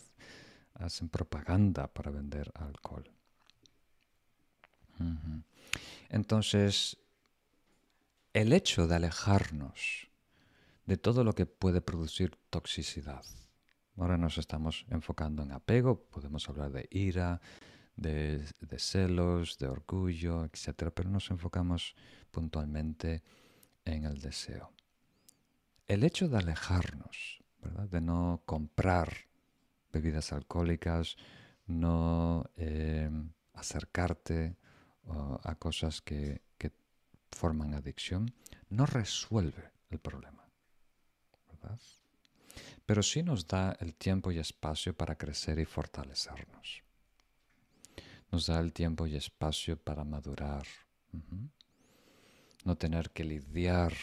[0.74, 3.10] Hacen propaganda para vender alcohol.
[6.08, 6.96] Entonces,
[8.32, 10.08] el hecho de alejarnos
[10.86, 13.24] de todo lo que puede producir toxicidad,
[13.96, 17.40] ahora nos estamos enfocando en apego, podemos hablar de ira,
[17.98, 21.94] de, celos, de orgullo, etc., pero nos enfocamos
[22.30, 23.22] puntualmente
[23.84, 24.72] en el deseo.
[25.86, 27.42] El hecho de alejarnos,
[27.90, 29.12] de no comprar
[29.92, 31.16] bebidas alcohólicas,
[31.66, 33.10] no eh,
[33.54, 34.56] acercarte
[35.42, 36.46] a cosas que,
[37.30, 38.32] forman adicción,
[38.70, 40.48] no resuelve el problema.
[42.86, 46.87] Pero sí nos da el tiempo y espacio para crecer y fortalecernos.
[48.30, 50.66] Nos da el tiempo y espacio para madurar.
[52.64, 53.94] No tener que lidiar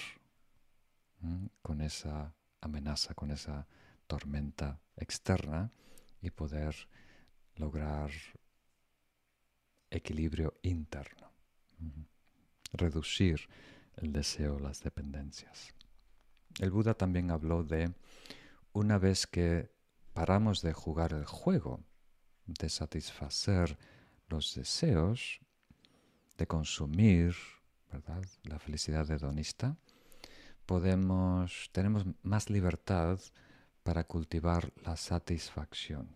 [1.61, 3.67] con esa amenaza, con esa
[4.07, 5.71] tormenta externa
[6.21, 6.75] y poder
[7.55, 8.11] lograr
[9.89, 11.31] equilibrio interno.
[12.73, 13.47] Reducir
[13.97, 15.73] el deseo, las dependencias.
[16.59, 17.93] El Buda también habló de
[18.73, 19.71] una vez que
[20.13, 21.83] paramos de jugar el juego,
[22.45, 23.77] de satisfacer
[24.29, 25.39] los deseos,
[26.37, 27.35] de consumir.
[28.43, 29.77] La felicidad hedonista,
[30.65, 33.21] podemos, tenemos más libertad
[33.83, 36.09] para cultivar la satisfacción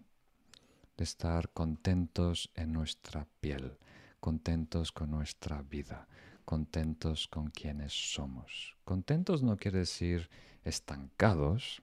[0.98, 3.78] de estar contentos en nuestra piel,
[4.20, 6.10] contentos con nuestra vida,
[6.44, 8.76] contentos con quienes somos.
[8.84, 10.30] Contentos no quiere decir
[10.66, 11.82] estancados,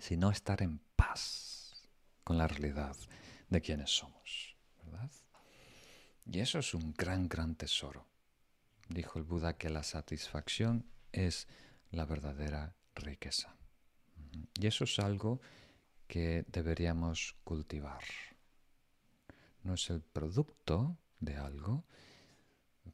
[0.00, 1.88] sino estar en paz
[2.24, 2.96] con la realidad
[3.48, 4.55] de quienes somos,
[6.24, 8.06] Y eso es un gran, gran tesoro.
[8.88, 11.46] Dijo el Buda que la satisfacción es
[11.90, 13.56] la verdadera riqueza.
[14.60, 15.40] Y eso es algo
[16.06, 18.02] que deberíamos cultivar.
[19.62, 21.84] No es el producto de algo,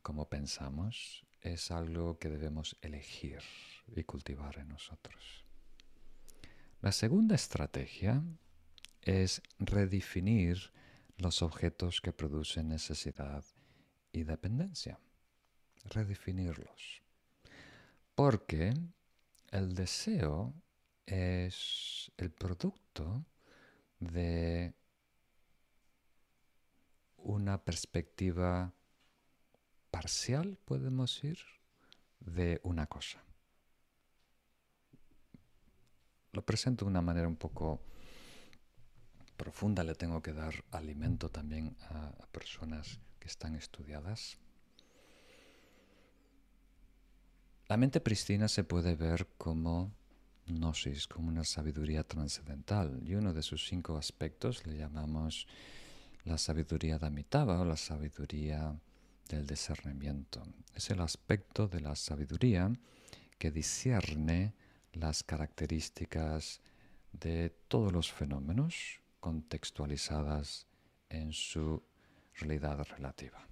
[0.03, 3.41] como pensamos, es algo que debemos elegir
[3.95, 5.45] y cultivar en nosotros.
[6.81, 8.23] La segunda estrategia
[9.03, 10.73] es redefinir
[11.19, 13.45] los objetos que producen necesidad
[14.13, 14.99] y dependencia.
[15.85, 17.03] Redefinirlos.
[18.15, 18.75] Porque
[19.51, 20.55] el deseo
[21.07, 23.25] es el producto
[23.99, 24.75] de
[27.17, 28.73] una perspectiva
[29.91, 31.39] parcial, podemos decir,
[32.21, 33.23] de una cosa.
[36.33, 37.81] Lo presento de una manera un poco
[39.43, 44.39] profunda, le tengo que dar alimento también a, personas que están estudiadas.
[47.67, 49.91] La mente pristina se puede ver como
[50.47, 53.03] gnosis, como una sabiduría trascendental.
[53.05, 55.49] Y uno de sus cinco aspectos le llamamos
[56.25, 57.07] la sabiduría de
[57.43, 58.79] o la sabiduría
[59.29, 60.41] del discernimiento.
[60.73, 62.71] Es el aspecto de la sabiduría
[63.39, 64.55] que discierne
[64.93, 66.61] las características
[67.13, 70.67] de todos los fenómenos contextualizadas
[71.09, 71.81] en su
[72.35, 73.47] realidad relativa.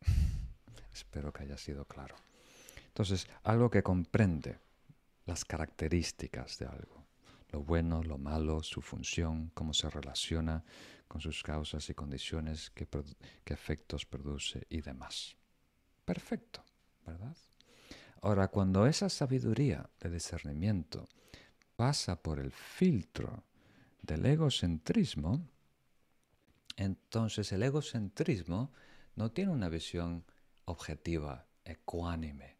[0.92, 2.16] Espero que haya sido claro.
[2.86, 4.58] Entonces, algo que comprende
[5.26, 7.04] las características de algo,
[7.50, 10.64] lo bueno, lo malo, su función, cómo se relaciona
[11.06, 12.88] con sus causas y condiciones, qué,
[13.44, 15.36] efectos produce y demás.
[16.06, 16.64] Perfecto,
[17.06, 17.36] ¿verdad?
[18.22, 21.06] Ahora, cuando esa sabiduría de discernimiento
[21.76, 23.44] pasa por el filtro
[24.06, 25.48] del egocentrismo,
[26.76, 28.72] entonces el egocentrismo
[29.16, 30.24] no tiene una visión
[30.64, 32.56] objetiva, ecuánime,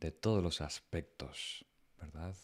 [0.00, 1.64] de todos los aspectos
[2.00, 2.34] ¿verdad?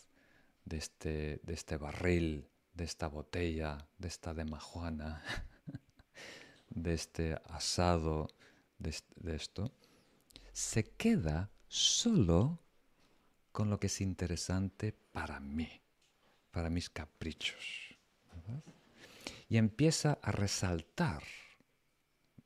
[0.64, 5.22] De este, de este barril, de esta botella, de esta demajuana,
[6.70, 8.28] de este asado,
[8.78, 8.94] de,
[9.34, 9.72] esto,
[10.52, 12.60] se queda solo
[13.52, 15.80] con lo que es interesante para mí,
[16.50, 17.85] para mis caprichos.
[19.48, 21.22] Y empieza a resaltar,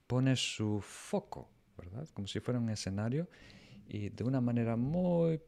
[0.06, 2.08] pone su foco, ¿verdad?
[2.12, 3.28] Como si fuera un escenario
[3.86, 5.40] y de una manera muy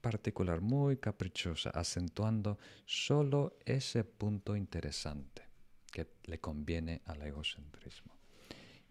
[0.00, 5.42] particular, muy caprichosa, acentuando solo ese punto interesante
[5.90, 8.14] que le conviene al egocentrismo.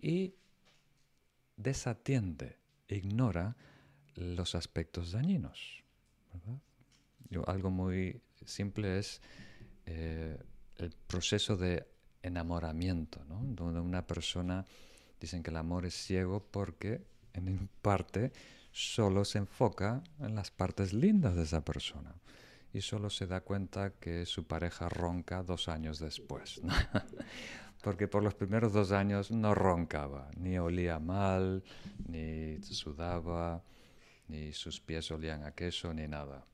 [0.02, 0.34] Y
[1.56, 2.58] desatiende,
[2.88, 3.56] ignora
[4.16, 5.84] los aspectos dañinos.
[7.46, 9.22] algo muy simple es
[9.86, 10.38] eh,
[10.78, 11.88] el proceso de
[12.22, 13.24] enamoramiento.
[13.28, 14.66] Donde una persona
[15.20, 17.02] dicen que el amor es ciego porque
[17.34, 18.32] en parte
[18.72, 22.16] solo se enfoca en las partes lindas de esa persona
[22.74, 26.60] y solo se da cuenta que su pareja ronca dos años después.
[27.84, 31.64] Porque por los primeros dos años no roncaba, ni olía mal,
[32.08, 33.62] ni sudaba,
[34.28, 36.45] ni sus pies olían a queso, ni nada.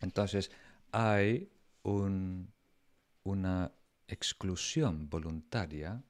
[0.00, 0.50] Entonces
[0.92, 1.50] hay
[3.24, 3.72] una
[4.06, 6.04] exclusión voluntaria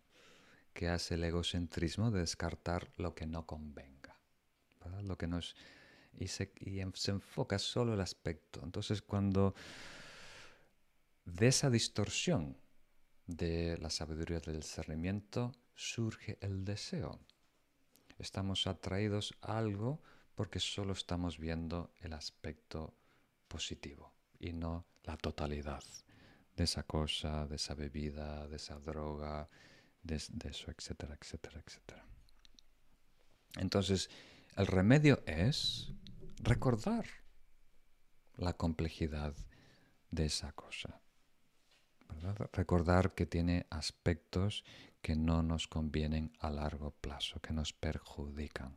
[0.72, 4.18] que hace el egocentrismo de descartar lo que no convenga,
[5.02, 5.28] lo que
[6.18, 6.52] y, se,
[6.94, 8.60] se enfoca solo el aspecto.
[8.62, 9.54] Entonces cuando
[11.24, 12.56] de esa distorsión
[13.26, 17.20] de la sabiduría del discernimiento surge el deseo.
[18.18, 20.02] Estamos atraídos a algo
[20.34, 22.94] porque solo estamos viendo el aspecto
[23.48, 25.82] positivo y no la totalidad
[26.56, 29.48] de esa cosa, de esa bebida, de esa droga,
[30.02, 32.04] de, eso, etcétera, etcétera, etcétera.
[33.56, 34.10] Entonces,
[34.56, 35.92] el remedio es
[36.42, 37.06] recordar
[38.36, 39.34] la complejidad
[40.10, 41.00] de esa cosa.
[42.52, 44.64] Recordar que tiene aspectos
[45.02, 48.76] que no nos convienen a largo plazo, que nos perjudican.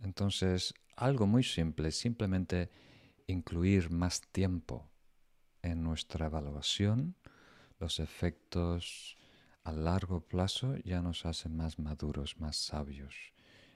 [0.00, 2.70] Entonces, algo muy simple, simplemente
[3.26, 4.88] incluir más tiempo
[5.62, 7.16] en nuestra evaluación,
[7.78, 9.16] los efectos
[9.64, 13.14] a largo plazo ya nos hacen más maduros, más sabios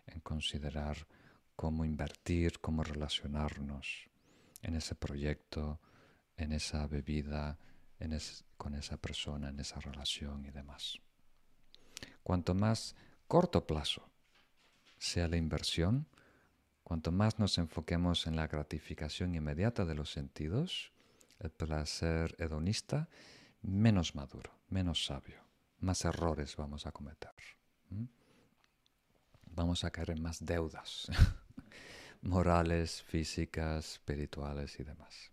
[0.06, 1.06] en considerar
[1.54, 4.08] cómo invertir, cómo relacionarnos
[4.62, 5.80] en ese proyecto,
[6.36, 7.58] en esa bebida,
[8.56, 10.98] con esa persona, en esa relación y demás.
[12.22, 12.96] Cuanto más
[13.28, 14.11] corto plazo
[15.02, 16.06] sea la inversión,
[16.84, 20.92] cuanto más nos enfoquemos en la gratificación inmediata de los sentidos,
[21.40, 23.08] el placer hedonista,
[23.62, 25.42] menos maduro, menos sabio,
[25.80, 27.32] más errores vamos a cometer.
[29.46, 31.08] Vamos a caer en más deudas
[32.22, 35.32] morales, físicas, espirituales y demás.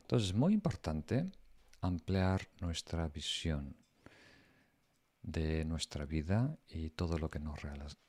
[0.00, 1.30] Entonces es muy importante
[1.82, 3.76] ampliar nuestra visión
[5.22, 7.60] de nuestra vida y todo lo que nos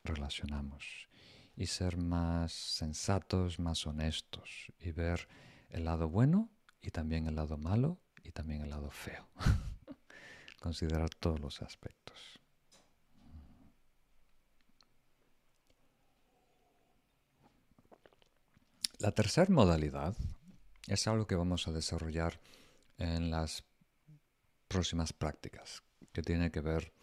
[0.03, 1.07] relacionamos
[1.55, 5.27] y ser más sensatos, más honestos y ver
[5.69, 6.49] el lado bueno
[6.81, 9.27] y también el lado malo y también el lado feo.
[10.59, 12.39] Considerar todos los aspectos.
[18.99, 20.15] La tercera modalidad
[20.87, 22.39] es algo que vamos a desarrollar
[22.97, 23.65] en las
[24.69, 25.83] próximas prácticas,
[26.13, 26.93] que tiene que ver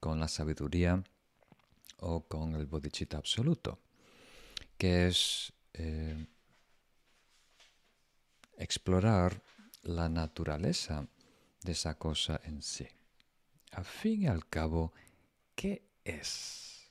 [0.00, 1.04] con la sabiduría
[1.98, 3.78] o con el bodhicitta absoluto,
[4.76, 6.26] que es eh,
[8.56, 9.42] explorar
[9.82, 11.06] la naturaleza
[11.62, 12.88] de esa cosa en sí.
[13.72, 14.92] A fin y al cabo,
[15.54, 16.90] ¿qué es?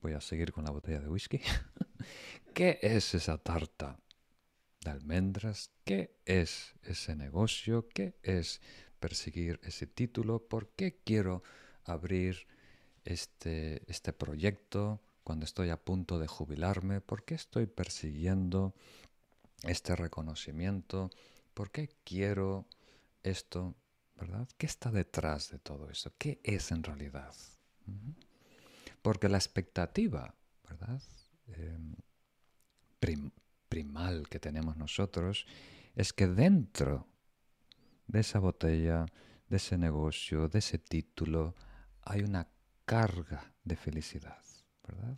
[0.00, 1.40] Voy a seguir con la botella de whisky.
[2.54, 3.98] ¿Qué es esa tarta
[4.80, 5.70] de almendras?
[5.84, 7.88] ¿Qué es ese negocio?
[7.88, 8.60] ¿Qué es
[8.98, 10.40] perseguir ese título?
[10.40, 11.42] ¿Por qué quiero
[11.84, 12.46] abrir
[13.04, 17.00] este, este proyecto cuando estoy a punto de jubilarme?
[17.00, 18.74] ¿Por qué estoy persiguiendo
[19.62, 21.10] este reconocimiento?
[21.54, 22.66] ¿Por qué quiero
[23.22, 23.74] esto?
[24.16, 24.48] ¿Verdad?
[24.58, 26.12] ¿Qué está detrás de todo eso?
[26.18, 27.34] ¿Qué es en realidad?
[29.02, 30.34] Porque la expectativa.
[31.56, 31.94] Em,
[33.68, 35.46] primal que tenemos nosotros
[35.94, 37.06] es que dentro
[38.08, 39.06] de esa botella,
[39.48, 41.54] de ese negocio, de ese título,
[42.02, 42.48] hay una
[42.84, 44.42] carga de felicidad,
[44.86, 45.16] ¿verdad?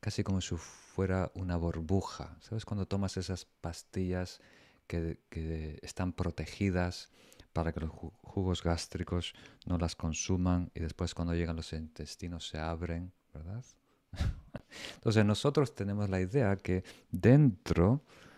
[0.00, 2.36] Casi como si fuera una burbuja.
[2.40, 4.40] ¿Sabes cuando tomas esas pastillas
[4.86, 7.10] que, que están protegidas
[7.52, 9.34] para que los jugos gástricos
[9.66, 13.64] no las consuman y después cuando llegan los intestinos se abren, ¿verdad?
[14.94, 18.29] Entonces nosotros tenemos la idea que dentro de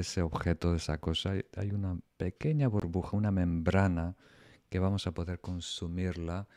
[0.00, 4.16] ese objeto, de esa cosa, hay una pequeña burbuja, una membrana
[4.68, 6.48] que vamos a poder consumirla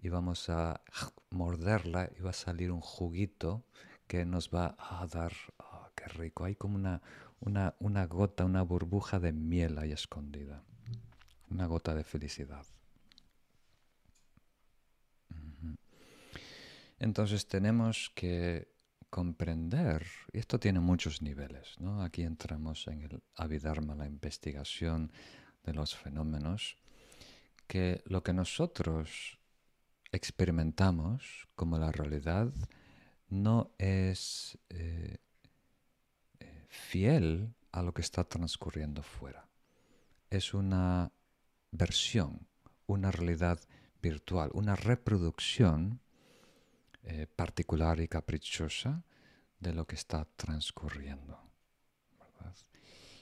[0.00, 0.82] y vamos a
[1.30, 3.64] morderla y va a salir un juguito
[4.06, 7.02] que nos va a dar, oh, qué rico, hay como una,
[7.40, 10.62] una, una gota, una burbuja de miel ahí escondida,
[11.50, 12.66] una gota de felicidad.
[16.98, 18.68] Entonces tenemos que
[19.10, 22.02] comprender, y esto tiene muchos niveles, ¿no?
[22.02, 25.12] aquí entramos en el Abhidharma, la investigación
[25.64, 26.76] de los fenómenos,
[27.66, 29.38] que lo que nosotros
[30.12, 32.52] experimentamos como la realidad
[33.28, 35.18] no es eh,
[36.40, 39.46] eh, fiel a lo que está transcurriendo fuera.
[40.30, 41.12] Es una
[41.70, 42.46] versión,
[42.86, 43.60] una realidad
[44.00, 46.00] virtual, una reproducción
[47.02, 49.02] eh, particular y caprichosa
[49.60, 51.40] de lo que está transcurriendo.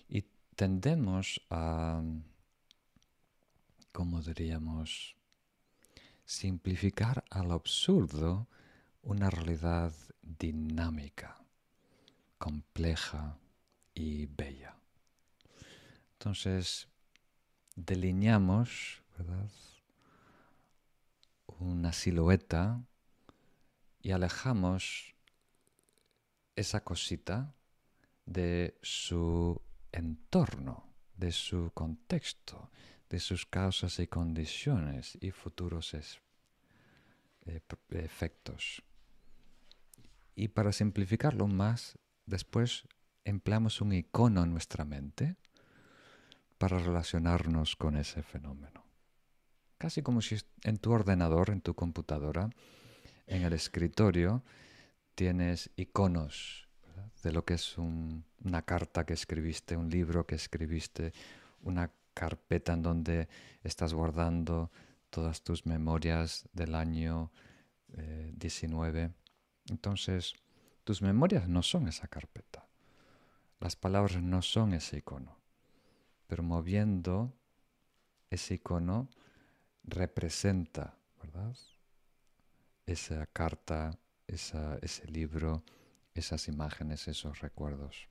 [0.09, 0.23] Y
[0.55, 2.03] tendemos a,
[3.93, 5.17] como diríamos,
[6.25, 8.49] simplificar al absurdo
[9.03, 9.93] una realidad
[10.23, 11.37] dinámica,
[12.39, 13.39] compleja
[13.95, 14.77] y bella.
[16.15, 16.89] Entonces,
[17.77, 19.03] delineamos
[21.59, 22.83] una silueta
[24.07, 25.17] y alejamos
[26.55, 27.57] esa cosita
[28.25, 29.61] de su
[29.91, 32.71] entorno, de su contexto,
[33.11, 37.61] de sus causas y condiciones y futuros eh,
[37.91, 38.85] efectos.
[40.37, 42.87] Y para simplificarlo más, después
[43.25, 45.35] empleamos un icono en nuestra mente
[46.59, 48.85] para relacionarnos con ese fenómeno.
[49.79, 52.51] Casi como si en tu ordenador, en tu computadora,
[53.27, 54.43] en el escritorio,
[55.15, 56.69] tienes iconos
[57.23, 61.13] de lo que es una carta que escribiste, un libro que escribiste,
[61.63, 63.29] una carpeta en donde
[63.63, 64.71] estás guardando
[65.11, 67.33] todas tus memorias del año
[67.89, 69.03] 19.
[69.03, 69.11] Eh,
[69.69, 70.35] Entonces,
[70.85, 72.69] tus memorias no son esa carpeta.
[73.59, 75.37] Las palabras no son ese icono.
[76.27, 77.33] Pero moviendo
[78.31, 79.09] ese icono
[79.85, 81.57] representa, ¿verdad?
[82.87, 85.65] Esa carta, ese libro,
[86.15, 88.09] esas imágenes, esos recuerdos.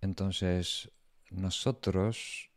[0.00, 0.90] Entonces,
[1.30, 2.50] nosotros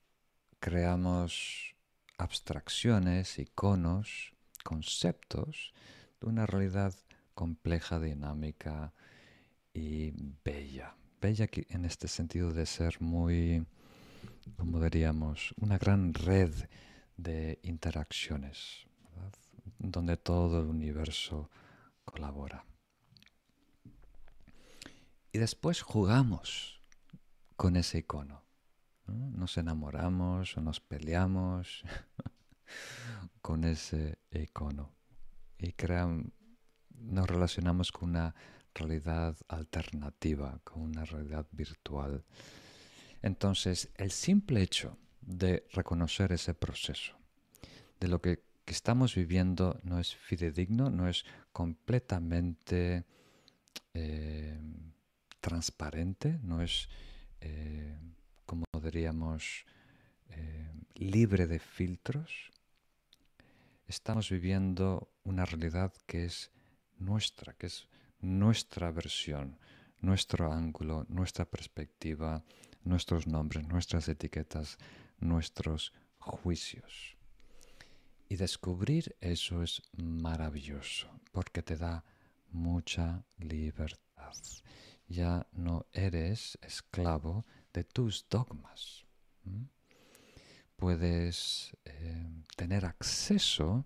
[0.59, 1.75] creamos
[2.17, 5.73] abstracciones, iconos, conceptos
[6.19, 6.93] de una realidad
[7.33, 8.93] compleja, dinámica
[9.73, 10.11] y
[10.43, 10.95] bella.
[11.21, 13.65] Bella en este sentido de ser muy,
[14.57, 16.53] como diríamos, una gran red
[17.15, 18.86] de interacciones,
[19.79, 21.49] donde todo el universo
[22.05, 22.65] colabora.
[25.31, 26.79] Y después jugamos
[27.55, 28.43] con ese icono.
[29.07, 31.83] Nos enamoramos o nos peleamos
[33.41, 34.93] con ese icono.
[35.59, 35.73] Y
[36.99, 38.35] nos relacionamos con una
[38.73, 42.23] realidad alternativa, con una realidad virtual.
[43.21, 47.15] Entonces, el simple hecho de reconocer ese proceso,
[47.99, 53.05] de lo que, estamos viviendo no es fidedigno, no es completamente
[53.93, 54.59] eh,
[55.39, 56.89] transparente, no es,
[57.41, 57.97] eh,
[58.45, 59.65] como diríamos,
[60.29, 62.51] eh, libre de filtros.
[63.87, 66.51] Estamos viviendo una realidad que es
[66.99, 67.87] nuestra, que es
[68.19, 69.57] nuestra versión,
[70.01, 72.43] nuestro ángulo, nuestra perspectiva,
[72.83, 74.77] nuestros nombres, nuestras etiquetas,
[75.19, 77.16] nuestros juicios.
[78.29, 82.03] Y descubrir eso es maravilloso porque te da
[82.49, 84.33] mucha libertad.
[85.07, 89.05] Ya no eres esclavo de tus dogmas.
[90.75, 93.85] Puedes eh, tener acceso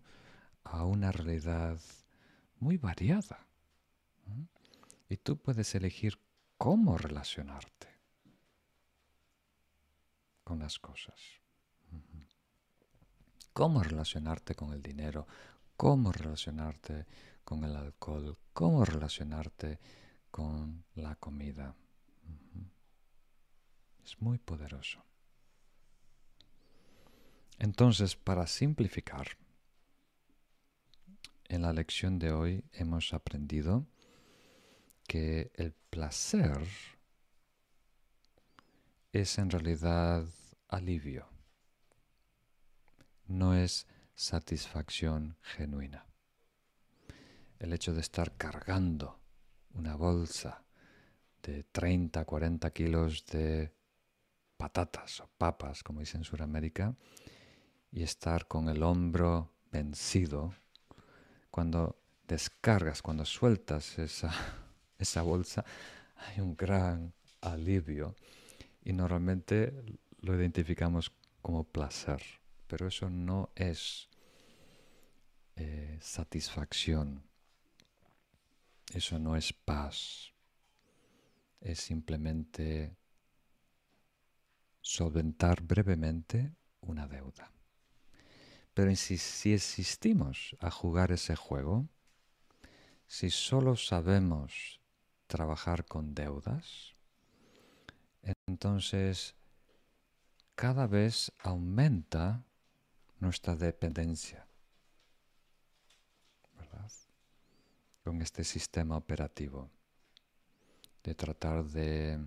[0.63, 1.79] a una realidad
[2.59, 3.47] muy variada
[5.07, 6.19] y tú puedes elegir
[6.57, 7.87] cómo relacionarte
[10.43, 11.19] con las cosas.
[13.53, 15.27] Cómo relacionarte con el dinero,
[15.75, 17.05] cómo relacionarte
[17.43, 19.79] con el alcohol, cómo relacionarte
[20.29, 21.75] con la comida.
[24.03, 25.03] Es muy poderoso.
[27.59, 29.27] Entonces, para simplificar,
[31.47, 33.85] en la lección de hoy hemos aprendido
[35.05, 36.65] que el placer
[39.11, 40.25] es en realidad
[40.69, 41.27] alivio,
[43.31, 46.05] no es satisfacción genuina.
[47.59, 49.19] El hecho de estar cargando
[49.73, 50.63] una bolsa
[51.43, 53.71] de 30, 40 kilos de
[54.57, 56.95] patatas o papas, como dicen en Sudamérica,
[57.91, 60.53] y estar con el hombro vencido,
[61.49, 64.31] cuando descargas, cuando sueltas esa
[65.01, 65.65] esa bolsa,
[66.15, 68.15] hay un gran alivio
[68.83, 69.73] y normalmente
[70.19, 72.21] lo identificamos como placer,
[72.71, 74.07] pero eso no es
[75.57, 77.21] eh, satisfacción,
[78.93, 80.31] eso no es paz,
[81.59, 82.95] es simplemente
[84.79, 87.51] solventar brevemente una deuda.
[88.73, 91.89] Pero si, si existimos a jugar ese juego,
[93.05, 94.79] si solo sabemos
[95.27, 96.95] trabajar con deudas,
[98.47, 99.35] entonces
[100.55, 102.45] cada vez aumenta
[103.21, 104.45] nuestra dependencia
[108.03, 109.69] con este sistema operativo
[111.03, 112.19] de tratar de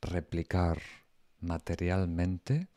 [0.00, 0.80] replicar
[1.40, 2.68] materialmente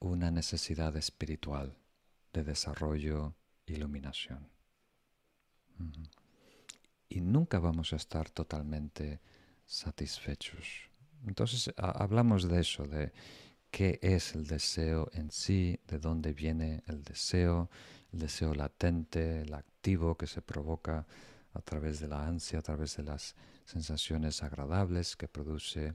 [0.00, 1.76] una necesidad espiritual
[2.32, 3.34] de desarrollo,
[3.66, 4.48] iluminación.
[7.08, 9.20] Y nunca vamos a estar totalmente
[9.64, 10.90] satisfechos.
[11.24, 13.12] Entonces hablamos de eso, de
[13.70, 17.70] qué es el deseo en sí, de dónde viene el deseo,
[18.12, 21.06] el deseo latente, el activo que se provoca
[21.52, 23.34] a través de la ansia, a través de las
[23.64, 25.94] sensaciones agradables que produce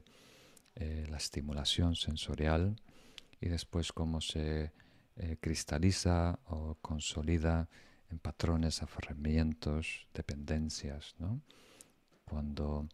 [0.74, 2.76] eh, la estimulación sensorial
[3.40, 4.72] y después cómo se
[5.16, 7.68] eh, cristaliza o consolida
[8.10, 11.40] en patrones, aferramientos, dependencias, ¿no?
[12.24, 12.88] Cuando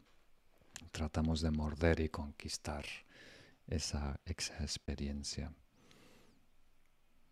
[0.90, 2.84] tratamos de morder y conquistar
[3.68, 5.52] esa, experiencia.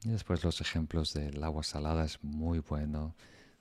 [0.04, 3.16] Y después los ejemplos del agua salada es muy bueno,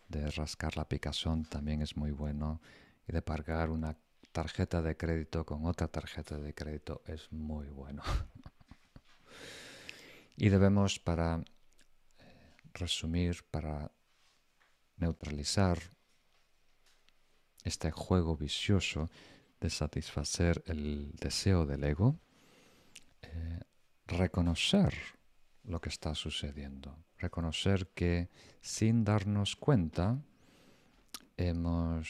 [0.10, 2.62] de rascar la picazón también es muy bueno,
[3.08, 3.98] y de pagar una
[4.32, 8.04] tarjeta de crédito con otra tarjeta de crédito es muy bueno.
[10.36, 11.44] y debemos, para eh,
[12.74, 13.92] resumir, para
[14.98, 15.80] neutralizar
[17.64, 19.10] este juego vicioso
[19.60, 22.20] de satisfacer el deseo del ego,
[23.36, 23.60] eh,
[24.08, 24.94] reconocer
[25.64, 28.30] lo que está sucediendo, reconocer que
[28.62, 30.22] sin darnos cuenta
[31.38, 32.08] hemos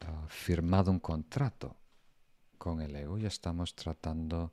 [0.00, 1.76] ah, firmado un contrato
[2.58, 4.52] con el ego y estamos tratando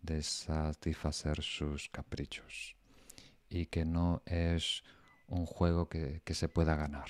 [0.00, 2.76] de satisfacer sus caprichos
[3.48, 4.84] y que no es
[5.26, 7.08] un juego que, que se pueda ganar.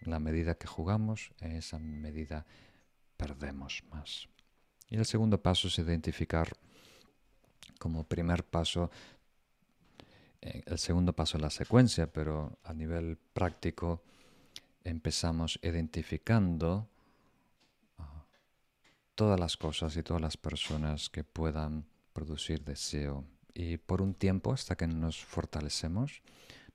[0.00, 2.46] La medida que jugamos, en esa medida
[3.16, 4.28] perdemos más.
[4.88, 6.56] Y el segundo paso es identificar
[7.78, 8.90] como primer paso,
[10.40, 14.02] eh, el segundo paso es la secuencia, pero a nivel práctico
[14.84, 16.88] empezamos identificando
[17.98, 18.24] ah,
[19.14, 23.24] todas las cosas y todas las personas que puedan producir deseo.
[23.52, 26.22] Y por un tiempo, hasta que nos fortalecemos,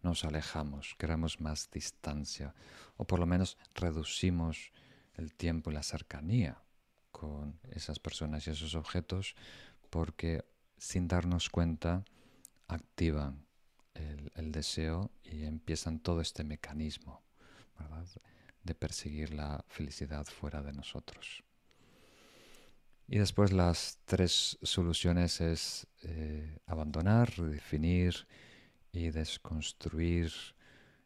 [0.03, 2.53] nos alejamos, creamos más distancia,
[2.97, 4.71] o por lo menos reducimos
[5.15, 6.61] el tiempo y la cercanía
[7.11, 9.35] con esas personas y esos objetos,
[9.89, 10.45] porque
[10.77, 12.03] sin darnos cuenta
[12.67, 13.45] activan
[13.93, 17.21] el, deseo y empiezan todo este mecanismo
[18.63, 21.43] de perseguir la felicidad fuera de nosotros.
[23.07, 28.27] Y después las tres soluciones es eh, abandonar, redefinir
[28.91, 30.31] y desconstruir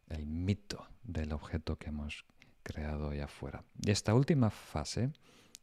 [0.07, 2.25] el mito del objeto que hemos
[2.63, 3.63] creado allá afuera.
[3.81, 5.11] Y esta última fase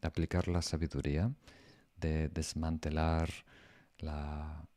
[0.00, 1.32] de aplicar la sabiduría,
[1.96, 3.30] de desmantelar
[3.98, 4.68] la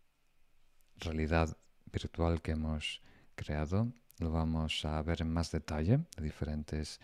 [0.98, 1.56] realidad
[1.92, 3.02] virtual que hemos
[3.36, 7.00] creado, lo vamos a ver en más detalle de diferentes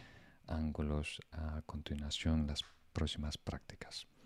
[0.48, 2.64] ángulos a continuación las
[2.94, 4.08] próximas prácticas.